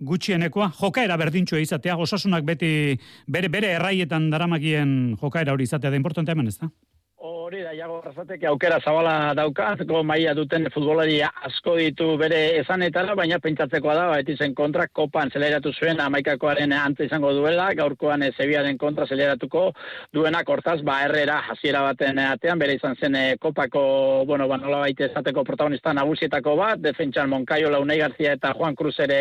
gutxienekoa, 0.03 0.73
jokaera 0.81 1.17
berdintxua 1.21 1.63
izatea, 1.63 1.97
osasunak 1.97 2.45
beti 2.45 2.73
bere 3.31 3.49
bere 3.53 3.71
erraietan 3.77 4.32
daramakien 4.33 5.17
jokaera 5.21 5.53
hori 5.55 5.69
izatea 5.69 5.93
da 5.93 6.01
importante 6.01 6.33
hemen, 6.33 6.49
ez 6.49 6.59
da? 6.59 6.71
Hori 7.43 7.59
da, 7.65 7.73
jago 7.75 7.97
razateke 8.05 8.47
aukera 8.47 8.77
zabala 8.87 9.33
daukazko 9.35 10.03
maia 10.07 10.31
duten 10.39 10.69
futbolari 10.71 11.17
asko 11.27 11.73
ditu 11.75 12.13
bere 12.21 12.39
ezanetara, 12.61 13.17
baina 13.19 13.41
pentsatzekoa 13.43 13.97
da, 13.99 14.05
baiti 14.13 14.37
zen 14.37 14.53
kontra, 14.55 14.85
kopan 14.99 15.33
zeleratu 15.35 15.73
zuen 15.75 15.99
amaikakoaren 16.05 16.71
antza 16.77 17.03
izango 17.09 17.33
duela, 17.35 17.65
gaurkoan 17.81 18.23
zebiaren 18.29 18.79
kontra 18.79 19.09
zeleratuko 19.11 19.65
duena 20.15 20.45
kortaz, 20.47 20.77
ba, 20.87 21.01
errera 21.09 21.41
hasiera 21.51 21.81
baten 21.89 22.21
atean, 22.23 22.63
bere 22.63 22.77
izan 22.79 22.95
zen 23.01 23.19
eh, 23.19 23.35
kopako, 23.43 23.83
bueno, 24.31 24.47
ba, 24.47 24.61
nola 24.63 24.85
baita 24.85 25.09
esateko 25.09 25.43
protagonista 25.49 25.97
nagusietako 25.99 26.55
bat, 26.63 26.79
defentsan 26.85 27.33
Moncaio, 27.33 27.75
Launei 27.75 27.99
Garzia 28.05 28.37
eta 28.39 28.55
Juan 28.55 28.79
Cruz 28.79 28.95
ere 29.03 29.21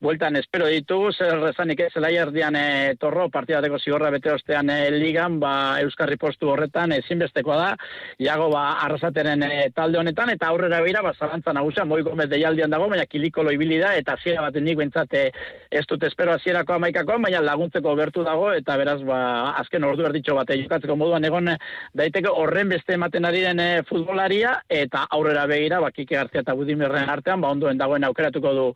bueltan 0.00 0.36
espero 0.40 0.66
ditugu, 0.72 1.12
zer 1.12 1.38
rezanik 1.38 1.84
ez 1.84 1.92
erdian 1.94 2.56
e, 2.56 2.94
torro, 2.98 3.28
partidateko 3.28 3.78
zigorra 3.78 4.10
bete 4.10 4.32
ostean 4.32 4.70
e, 4.72 4.90
ligan, 4.90 5.38
ba, 5.38 5.78
Euskarri 5.84 6.16
postu 6.16 6.48
horretan 6.48 6.92
ezinbestekoa 6.96 7.59
da, 7.60 7.74
iago 8.22 8.48
ba, 8.54 8.62
arrasateren 8.86 9.44
e, 9.44 9.50
talde 9.76 10.00
honetan, 10.00 10.32
eta 10.32 10.48
aurrera 10.48 10.80
behira, 10.80 11.02
ba, 11.04 11.12
zalantza 11.18 11.52
nagusia, 11.52 11.84
moi 11.84 12.00
gomez 12.06 12.28
deialdian 12.32 12.72
dago, 12.72 12.88
baina 12.88 13.04
kilikolo 13.06 13.52
ibili 13.52 13.80
da, 13.82 13.92
eta 14.00 14.16
ziera 14.22 14.46
baten 14.46 14.64
nik 14.64 14.78
bentsate 14.80 15.26
ez 15.70 15.84
dut 15.90 16.08
espero 16.08 16.32
azierako 16.34 16.78
amaikakoan, 16.78 17.22
baina 17.28 17.44
laguntzeko 17.44 17.94
bertu 18.00 18.24
dago, 18.24 18.50
eta 18.56 18.78
beraz, 18.80 18.98
ba, 19.04 19.20
azken 19.60 19.84
ordu 19.84 20.08
erditxo 20.08 20.38
bat, 20.40 20.54
jokatzeko 20.64 20.96
moduan 20.96 21.28
egon 21.28 21.52
daiteke 21.94 22.32
horren 22.32 22.72
beste 22.72 22.96
ematen 22.96 23.28
ari 23.28 23.44
den 23.44 23.60
e, 23.60 23.68
futbolaria, 23.88 24.56
eta 24.68 25.04
aurrera 25.10 25.46
begira, 25.50 25.84
ba, 25.84 25.92
Kike 25.92 26.16
Garcia 26.16 26.40
eta 26.40 26.56
Budimirren 26.56 27.12
artean, 27.12 27.44
ba, 27.44 27.52
ondoen 27.52 27.78
dagoen 27.78 28.08
aukeratuko 28.08 28.56
du 28.56 28.66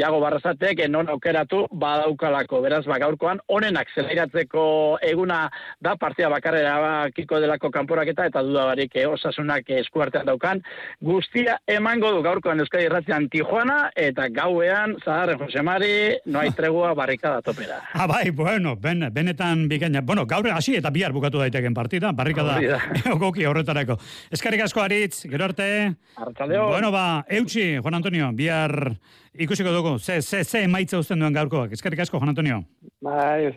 iago 0.00 0.18
barrazate, 0.20 0.72
horrek 0.72 0.90
non 0.90 1.08
aukeratu 1.08 1.66
badaukalako. 1.70 2.60
Beraz, 2.62 2.84
ba, 2.86 2.98
gaurkoan, 2.98 3.40
onenak 3.48 3.88
zelairatzeko 3.94 4.98
eguna 5.02 5.50
da 5.80 5.96
partia 5.96 6.28
bakarrera 6.28 6.78
bakiko 6.80 7.40
delako 7.40 7.70
kanporaketa 7.70 8.26
eta 8.32 8.42
dudabarik 8.46 8.96
eh, 8.96 9.06
osasunak 9.06 9.68
eskuartean 9.76 10.26
daukan. 10.26 10.62
Guztia 11.04 11.58
emango 11.68 12.10
du 12.14 12.22
gaurkoan 12.24 12.64
Euskadi 12.64 12.88
Irratian 12.88 13.28
Tijuana 13.32 13.90
eta 13.96 14.28
gauean 14.32 14.96
Zaharren 15.04 15.40
Jose 15.42 15.62
Mari 15.62 15.92
noai 16.26 16.48
tregua 16.56 16.94
barrikada 16.98 17.42
topera. 17.44 17.80
Ah, 18.02 18.06
bai, 18.08 18.30
bueno, 18.34 18.72
ben, 18.74 19.04
benetan 19.14 19.68
bikaina. 19.70 20.00
Bueno, 20.02 20.24
gaur 20.26 20.48
hasi 20.50 20.74
eta 20.74 20.90
bihar 20.90 21.12
bukatu 21.14 21.38
daiteken 21.38 21.74
partida, 21.74 22.10
barrikada 22.12 22.56
goki 23.22 23.44
horretarako. 23.46 23.98
Eskarrik 24.32 24.64
asko 24.64 24.82
aritz, 24.82 25.28
gero 25.30 25.44
arte. 25.44 25.68
Bueno, 26.16 26.90
ba, 26.90 27.24
eutxi, 27.28 27.76
Juan 27.78 28.00
Antonio, 28.00 28.32
bihar 28.34 28.96
ikusiko 29.34 29.72
dugu, 29.72 29.98
ze, 29.98 30.20
ze, 30.22 30.44
ze 30.44 30.62
emaitza 30.64 30.98
uzten 30.98 31.18
duen 31.18 31.34
gaurkoak. 31.34 31.72
Eskerrik 31.72 32.00
asko, 32.04 32.18
Juan 32.18 32.28
Antonio. 32.28 32.64
Bai, 33.00 33.46
ez 33.46 33.54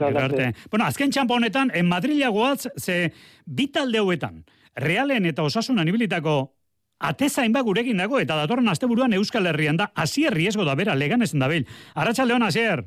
Bueno, 0.71 0.85
azken 0.85 1.11
txampo 1.11 1.35
honetan, 1.35 1.71
en 1.73 1.87
Madrila 1.87 2.29
goaz, 2.29 2.67
ze 2.77 3.11
bitalde 3.45 3.99
hauetan, 3.99 4.43
realen 4.75 5.25
eta 5.25 5.43
osasunan 5.43 5.87
ibilitako 5.87 6.55
atezain 6.99 7.51
ba 7.51 7.61
gurekin 7.61 7.97
dago, 7.97 8.19
eta 8.19 8.35
datorren 8.35 8.67
asteburuan 8.69 9.13
Euskal 9.13 9.47
Herrian 9.47 9.77
da, 9.77 9.91
asier 9.95 10.33
riesgo 10.33 10.65
da 10.65 10.75
bera, 10.75 10.95
legan 10.95 11.21
ezen 11.21 11.39
da 11.39 11.47
bil. 11.47 11.65
Arratxa 11.93 12.25
leon, 12.25 12.43
asier. 12.43 12.85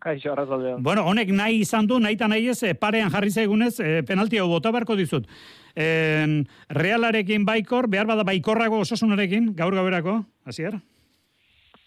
Kaixo, 0.00 0.32
arratsaldeon. 0.32 0.82
Bueno, 0.82 1.04
honek 1.04 1.28
nahi 1.28 1.60
izan 1.60 1.86
du, 1.86 1.98
nahi 2.00 2.14
eta 2.16 2.28
nahi 2.28 2.48
ez, 2.48 2.62
eh, 2.62 2.74
parean 2.74 3.10
jarri 3.10 3.30
zaigunez, 3.30 3.74
e, 3.80 4.02
penalti 4.06 4.38
hau 4.38 4.48
bota 4.48 4.70
beharko 4.70 4.96
dizut. 4.96 5.26
En, 5.76 6.46
realarekin 6.70 7.44
baikor, 7.44 7.88
behar 7.90 8.06
bada 8.06 8.24
baikorrago 8.24 8.80
osasunarekin, 8.80 9.52
gaur 9.54 9.74
gaberako, 9.74 10.24
hasier? 10.46 10.80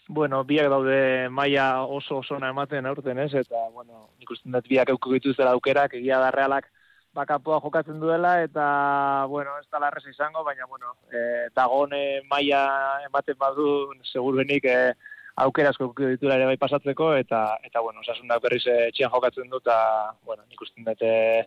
Bueno, 0.08 0.44
biak 0.44 0.68
daude 0.68 1.28
maila 1.30 1.84
oso 1.84 2.18
oso 2.18 2.38
na 2.38 2.50
ematen 2.50 2.86
aurten, 2.86 3.18
ez? 3.18 3.32
Eta 3.34 3.68
bueno, 3.72 4.10
ikusten 4.20 4.52
dut 4.52 4.68
biak 4.68 4.90
euko 4.92 5.12
dituzte 5.12 5.46
aukerak, 5.48 5.94
egia 5.94 6.18
da 6.20 6.30
realak 6.30 6.70
bakapoa 7.14 7.60
jokatzen 7.62 8.00
duela 8.00 8.42
eta 8.42 9.26
bueno, 9.30 9.56
ez 9.60 9.66
da 9.70 9.80
larrez 9.80 10.04
izango, 10.10 10.44
baina 10.44 10.66
bueno, 10.66 10.96
eh 11.12 11.48
dagone 11.54 12.22
maila 12.30 13.00
ematen 13.06 13.38
badu 13.38 13.94
seguruenik 14.12 14.64
eh 14.64 14.94
aukera 15.36 15.70
asko 15.70 15.92
ditura 15.98 16.36
ere 16.36 16.46
bai 16.46 16.56
pasatzeko 16.56 17.14
eta 17.16 17.58
eta 17.64 17.80
bueno, 17.80 18.00
osasunak 18.00 18.42
berriz 18.42 18.66
etxean 18.66 19.10
jokatzen 19.10 19.48
du 19.50 19.62
eta 19.62 19.78
bueno, 20.24 20.42
ikusten 20.50 20.84
dut 20.84 21.02
eh, 21.02 21.46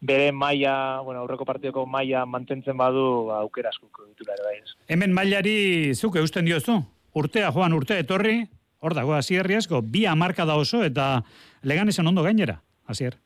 bere 0.00 0.32
maila, 0.32 1.00
bueno, 1.04 1.20
aurreko 1.20 1.44
partidoko 1.44 1.84
maila 1.86 2.24
mantentzen 2.26 2.76
badu 2.76 3.26
ba, 3.26 3.42
aukera 3.44 3.68
asko 3.68 4.06
ditura 4.06 4.34
ere 4.34 4.46
bai. 4.46 4.56
Hemen 4.88 5.12
mailari 5.12 5.94
zuk 5.94 6.16
eusten 6.16 6.44
diozu? 6.44 6.80
Urtea 7.14 7.52
joan 7.52 7.74
urte 7.76 7.98
etorri, 8.00 8.44
hor 8.80 8.94
dago 8.96 9.14
hasierri 9.14 9.58
asko, 9.58 9.82
bi 9.82 10.06
amarka 10.06 10.46
da 10.48 10.56
oso 10.56 10.82
eta 10.84 11.22
legan 11.62 11.88
esan 11.88 12.06
ondo 12.06 12.22
gainera, 12.22 12.60
hasier. 12.86 13.18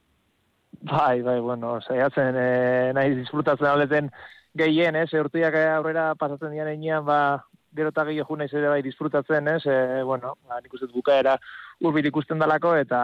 Bai, 0.83 1.23
bai, 1.23 1.38
bueno, 1.40 1.79
saiatzen 1.81 2.37
eh, 2.37 2.92
nahi 2.94 3.14
disfrutatzen 3.14 3.70
aleten 3.70 4.11
gehien, 4.59 4.97
ez, 4.97 5.11
urteak 5.14 5.55
aurrera 5.61 6.14
pasatzen 6.18 6.53
dian 6.55 6.68
einean, 6.70 7.05
ba, 7.07 7.44
gero 7.75 7.90
eta 7.90 8.05
gehiago 8.07 8.37
naiz 8.38 8.53
ere 8.55 8.70
bai 8.70 8.81
disfrutatzen, 8.87 9.49
ez, 9.57 9.62
e, 9.66 10.03
bueno, 10.07 10.35
ba, 10.49 10.61
nik 10.62 10.75
uste 10.75 10.88
bukaera 10.92 11.37
urbit 11.85 12.07
ikusten 12.07 12.38
dalako, 12.38 12.75
eta, 12.79 13.01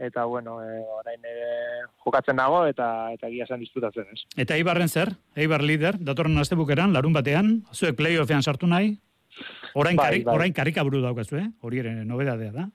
eta 0.00 0.24
bueno, 0.30 0.56
e, 0.64 0.80
orain 0.98 1.28
e, 1.28 1.34
jokatzen 2.06 2.40
nago, 2.40 2.64
eta 2.70 2.88
eta 3.12 3.28
gia 3.32 3.46
zen 3.46 3.60
disfrutatzen, 3.60 4.08
ez. 4.12 4.24
Eta 4.40 4.56
Eibarren 4.56 4.88
zer? 4.88 5.12
Eibar 5.36 5.62
lider, 5.62 6.00
datorren 6.00 6.40
azte 6.40 6.56
bukeran, 6.56 6.96
larun 6.96 7.16
batean, 7.16 7.58
zuek 7.72 7.98
playoffean 8.00 8.42
sartu 8.42 8.70
nahi, 8.70 8.94
Orain, 9.74 9.96
bai, 9.96 10.06
kari, 10.06 10.24
bai. 10.24 10.34
orain 10.34 10.52
karika 10.54 10.82
buru 10.86 11.02
daukazu, 11.02 11.36
eh? 11.40 11.48
Hori 11.62 11.82
ere, 11.82 11.94
nobedadea 12.04 12.52
da. 12.52 12.68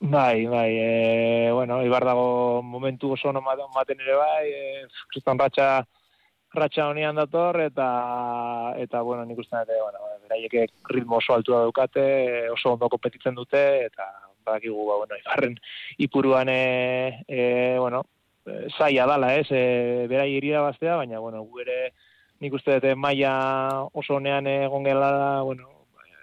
Bai, 0.00 0.44
bai, 0.46 0.70
e, 0.76 1.50
bueno, 1.52 1.82
ibar 1.84 2.04
dago 2.04 2.62
momentu 2.62 3.12
oso 3.12 3.32
no 3.32 3.40
maten 3.40 4.00
ere 4.00 4.14
bai, 4.14 4.48
e, 4.52 4.86
kristan 5.08 5.38
ratxa, 5.38 5.86
ratxa 6.52 6.88
honian 6.90 7.16
dator, 7.16 7.60
eta, 7.60 8.74
eta 8.76 9.00
bueno, 9.00 9.24
nik 9.24 9.38
uste 9.38 9.56
dute, 9.56 9.80
bueno, 9.80 9.98
beraiek 10.24 10.74
ritmo 10.90 11.16
oso 11.22 11.34
altua 11.34 11.60
daukate, 11.60 12.50
oso 12.50 12.74
ondo 12.74 12.88
kompetitzen 12.88 13.34
dute, 13.34 13.86
eta 13.86 14.10
badakigu, 14.44 14.86
ba, 14.90 14.98
bueno, 15.04 15.16
ibarren 15.16 15.56
ipuruan, 15.96 16.48
e, 16.48 17.24
e, 17.28 17.78
bueno, 17.78 18.04
zaila 18.76 19.06
dala, 19.06 19.34
ez, 19.36 19.48
e, 19.50 20.06
berai 20.10 20.32
irida 20.34 20.60
baztea, 20.60 20.96
baina, 20.96 21.18
bueno, 21.18 21.44
gu 21.44 21.64
ere, 21.64 21.94
nik 22.40 22.52
uste 22.52 22.76
dute 22.76 22.94
maia 22.94 23.32
oso 23.92 24.18
honean 24.18 24.46
egon 24.46 24.84
gela, 24.84 25.40
bueno, 25.42 25.73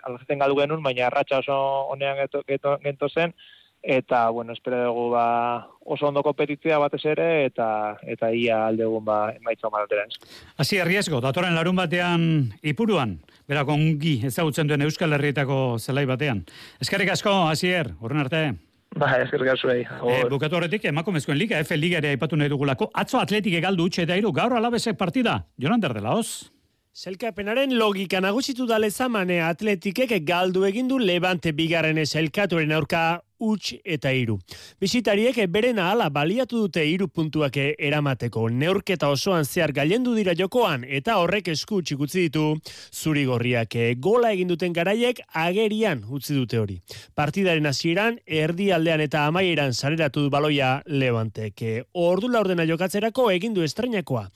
alzaten 0.04 0.40
galdu 0.40 0.60
genuen, 0.60 0.84
baina 0.84 1.08
arratsa 1.08 1.40
oso 1.40 1.58
honean 1.94 2.18
geto, 2.24 2.44
geto, 2.48 2.78
gento 2.84 3.10
zen, 3.10 3.34
eta, 3.82 4.30
bueno, 4.30 4.54
espero 4.54 4.84
dugu 4.86 5.10
ba, 5.10 5.68
oso 5.86 6.08
ondo 6.08 6.22
kompetitzea 6.24 6.78
batez 6.78 7.04
ere, 7.16 7.46
eta 7.48 7.98
eta 8.06 8.32
ia 8.34 8.68
aldegun 8.68 9.06
ba, 9.06 9.34
emaitza 9.34 9.72
malatera 9.74 10.06
ez. 10.06 10.20
Asi, 10.58 10.80
arriesgo, 10.80 11.22
datoren 11.22 11.56
larun 11.58 11.76
batean 11.76 12.26
ipuruan, 12.62 13.18
bera 13.50 13.66
kongi 13.66 14.20
ezagutzen 14.30 14.70
duen 14.70 14.86
Euskal 14.86 15.18
Herrietako 15.18 15.80
zelai 15.80 16.06
batean. 16.06 16.46
Eskerrik 16.82 17.16
asko, 17.18 17.34
Asier, 17.50 17.96
horren 18.00 18.22
arte. 18.26 18.44
Ba, 18.92 19.14
eskerrik 19.24 19.54
asko 19.54 19.72
eh, 19.72 20.24
bukatu 20.30 20.58
horretik, 20.60 20.86
emako 20.92 21.14
mezkoen 21.16 21.38
liga, 21.40 21.60
F 21.64 21.78
Liga 21.80 22.02
ere 22.02 22.12
aipatu 22.12 22.36
nahi 22.36 22.52
dugulako. 22.52 22.90
Atzo 22.94 23.22
atletik 23.22 23.56
egaldu 23.56 23.88
utxe 23.88 24.04
eta 24.04 24.18
iru, 24.20 24.34
gaur 24.36 24.58
alabezek 24.58 24.98
partida. 25.00 25.46
Jonan 25.58 25.80
derdela, 25.80 26.18
hoz? 26.20 26.51
Selkapenaren 26.92 27.72
logika 27.80 28.20
nagusitu 28.20 28.66
da 28.68 28.78
lezamane 28.78 29.38
atletikek 29.48 30.12
galdu 30.28 30.66
egindu 30.68 30.98
levante 31.00 31.54
bigarren 31.56 31.98
eselkatuaren 32.02 32.74
aurka 32.76 33.04
huts 33.42 33.74
eta 33.84 34.12
iru. 34.14 34.38
Bisitariek 34.82 35.40
beren 35.50 35.80
ahala 35.82 36.10
baliatu 36.14 36.62
dute 36.66 36.84
iru 36.88 37.08
puntuak 37.10 37.58
eramateko. 37.58 38.48
Neurketa 38.50 39.10
osoan 39.10 39.46
zehar 39.46 39.74
gailendu 39.74 40.14
dira 40.16 40.36
jokoan 40.38 40.86
eta 40.88 41.18
horrek 41.22 41.50
esku 41.56 41.82
utzi 41.82 42.28
ditu 42.28 42.46
zuri 42.94 43.26
gorriak. 43.26 43.76
Gola 43.98 44.32
egin 44.32 44.48
duten 44.54 44.74
garaiek 44.74 45.22
agerian 45.34 46.04
utzi 46.08 46.36
dute 46.38 46.60
hori. 46.60 46.80
Partidaren 47.16 47.66
hasieran 47.66 48.20
erdi 48.26 48.72
aldean 48.72 49.02
eta 49.02 49.26
amaieran 49.26 49.74
sareratu 49.74 50.28
du 50.28 50.30
baloia 50.30 50.82
levantek. 50.86 51.66
Ordu 51.94 52.30
laurdena 52.30 52.66
jokatzerako 52.70 53.30
egin 53.32 53.54
du 53.54 53.66
estreinakoa. 53.66 54.28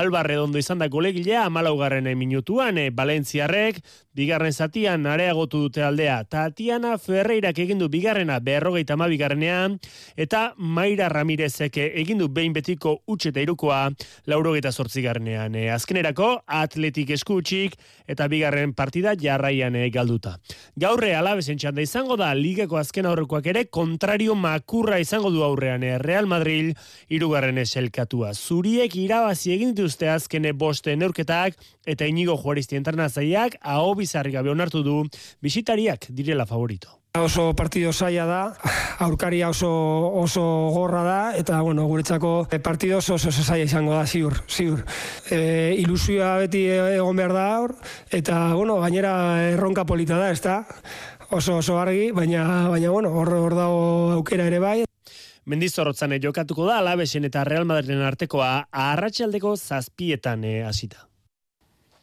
Alba 0.00 0.22
Redondo 0.22 0.58
izan 0.58 0.78
da 0.78 0.88
golegilea 0.88 1.44
amalaugarren 1.44 2.08
minutuan, 2.18 2.78
e, 2.78 2.90
Valentziarrek, 2.90 3.80
bigarren 4.14 4.52
zatian 4.52 5.06
areagotu 5.06 5.64
dute 5.66 5.82
aldea. 5.82 6.22
Tatiana 6.30 6.96
Ferreirak 6.98 7.58
egindu 7.58 7.88
bigarrena 7.90 8.38
berrogeita 8.54 8.96
ma 8.96 9.08
bigarrenean, 9.10 9.78
eta 10.16 10.52
Maira 10.56 11.08
Ramirezek 11.12 11.78
egindu 11.84 12.28
behin 12.32 12.54
betiko 12.54 13.00
utxe 13.10 13.32
eta 13.32 13.42
irukoa 13.42 13.80
laurogeita 14.30 14.72
sortzigarrenean. 14.72 15.56
E, 15.58 15.68
azkenerako, 15.74 16.30
atletik 16.46 17.14
eskutsik 17.16 17.76
eta 18.10 18.28
bigarren 18.30 18.74
partida 18.76 19.14
jarraian 19.20 19.76
e, 19.76 19.88
galduta. 19.94 20.36
Gaurre 20.80 21.14
alabesen 21.18 21.58
txanda 21.60 21.84
izango 21.84 22.18
da, 22.20 22.32
ligako 22.38 22.78
azken 22.80 23.08
aurrekoak 23.10 23.50
ere, 23.52 23.66
kontrario 23.66 24.36
makurra 24.38 25.00
izango 25.02 25.32
du 25.34 25.44
aurrean. 25.46 25.82
E, 25.82 25.96
Real 26.02 26.30
Madrid, 26.30 26.74
irugarren 27.08 27.58
eselkatua. 27.62 28.34
Zuriek 28.34 28.96
irabazi 29.00 29.54
egin 29.56 29.74
dituzte 29.74 30.10
azkene 30.12 30.54
boste 30.56 30.96
neurketak, 30.96 31.58
eta 31.86 32.08
inigo 32.08 32.36
juaristi 32.40 32.78
internazaiak, 32.80 33.58
hau 33.62 33.94
bizarri 33.98 34.34
gabe 34.34 34.52
onartu 34.52 34.84
du, 34.86 35.00
bisitariak 35.44 36.10
direla 36.10 36.46
favorito. 36.46 37.03
Oso 37.14 37.54
partido 37.54 37.92
saia 37.92 38.24
da, 38.26 38.58
aurkaria 38.98 39.46
oso 39.46 39.68
oso 40.18 40.42
gorra 40.74 41.04
da 41.06 41.20
eta 41.38 41.60
bueno, 41.62 41.84
guretzako 41.86 42.48
partido 42.58 42.98
oso 42.98 43.14
oso 43.14 43.30
saia 43.30 43.68
izango 43.70 43.94
da 43.94 44.02
ziur, 44.02 44.40
ziur. 44.50 44.82
E, 45.30 45.78
ilusioa 45.78 46.32
beti 46.42 46.64
egon 46.66 47.14
behar 47.14 47.36
da 47.38 47.44
aur 47.60 47.76
eta 48.10 48.40
bueno, 48.58 48.80
gainera 48.82 49.14
erronka 49.46 49.86
polita 49.86 50.18
da, 50.18 50.32
ezta? 50.34 50.66
Oso 51.30 51.60
oso 51.62 51.78
argi, 51.78 52.10
baina 52.10 52.66
baina 52.74 52.90
bueno, 52.90 53.14
hor 53.14 53.30
hor 53.38 53.54
dago 53.62 54.10
aukera 54.18 54.50
ere 54.50 54.58
bai. 54.58 54.76
Mendizorrotzan 55.46 56.18
jokatuko 56.18 56.66
da 56.66 56.82
Alabesen 56.82 57.30
eta 57.30 57.46
Real 57.46 57.64
Madriden 57.64 58.02
artekoa 58.02 58.66
arratsaldeko 58.90 59.54
zazpietan 59.54 60.42
hasita. 60.66 61.13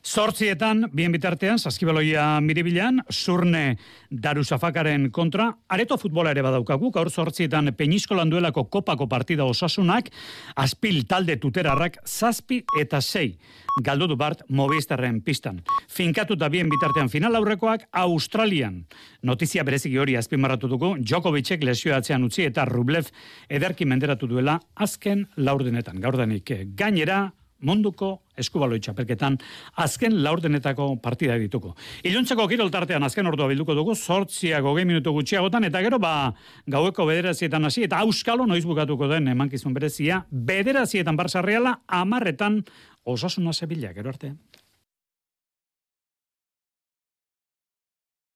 Zortzietan, 0.02 0.88
bien 0.94 1.12
bitartean, 1.14 1.60
saskibaloia 1.62 2.24
miribilan, 2.42 3.04
surne 3.14 3.78
darusafakaren 4.10 5.12
kontra, 5.14 5.52
areto 5.70 5.98
futbola 6.02 6.32
ere 6.34 6.42
badaukagu, 6.42 6.90
gaur 6.92 7.12
zortzietan 7.12 7.70
peniskolan 7.78 8.32
duelako 8.32 8.64
kopako 8.74 9.06
partida 9.08 9.46
osasunak, 9.46 10.10
aspil 10.56 11.04
talde 11.06 11.36
tuterarrak, 11.38 12.00
zazpi 12.08 12.64
eta 12.82 13.02
sei, 13.02 13.36
galdu 13.86 14.08
du 14.10 14.18
bart 14.18 14.42
mobistarren 14.50 15.20
pistan. 15.22 15.62
Finkatuta 15.88 16.50
bien 16.50 16.70
bitartean 16.70 17.10
final 17.10 17.38
aurrekoak, 17.38 17.86
Australian, 17.94 18.82
notizia 19.22 19.64
bereziki 19.64 20.00
hori 20.02 20.18
azpimarratu 20.18 20.68
dugu, 20.72 20.96
Djokovicek 20.98 21.62
lesioatzean 21.64 22.26
utzi 22.26 22.48
eta 22.50 22.66
Rublev 22.66 23.14
ederki 23.50 23.86
menderatu 23.86 24.26
duela 24.28 24.58
azken 24.74 25.28
laurdenetan. 25.38 26.02
Gaur 26.02 26.18
denik, 26.18 26.50
gainera, 26.74 27.28
munduko 27.62 28.21
eskubaloi 28.41 28.80
txapelketan 28.82 29.38
azken 29.84 30.17
laurdenetako 30.24 30.95
partida 31.04 31.38
dituko. 31.41 31.76
Iluntzeko 32.08 32.47
kirol 32.50 32.71
tartean 32.74 33.04
azken 33.06 33.28
ordua 33.30 33.50
bilduko 33.52 33.76
dugu, 33.78 33.95
sortziak 33.95 34.65
hogei 34.65 34.86
minutu 34.86 35.13
gutxiagotan, 35.15 35.67
eta 35.69 35.82
gero 35.86 36.00
ba 36.02 36.34
gaueko 36.67 37.06
bederazietan 37.10 37.65
hasi 37.69 37.86
eta 37.88 38.02
auskalo 38.06 38.47
noiz 38.50 38.63
bukatuko 38.65 39.10
den 39.12 39.32
emankizun 39.34 39.74
berezia, 39.74 40.24
bederazietan 40.32 41.19
barsarriala, 41.19 41.82
amarretan 41.88 42.63
osasuna 43.04 43.54
zebila, 43.54 43.93
gero 43.93 44.10
arte. 44.10 44.36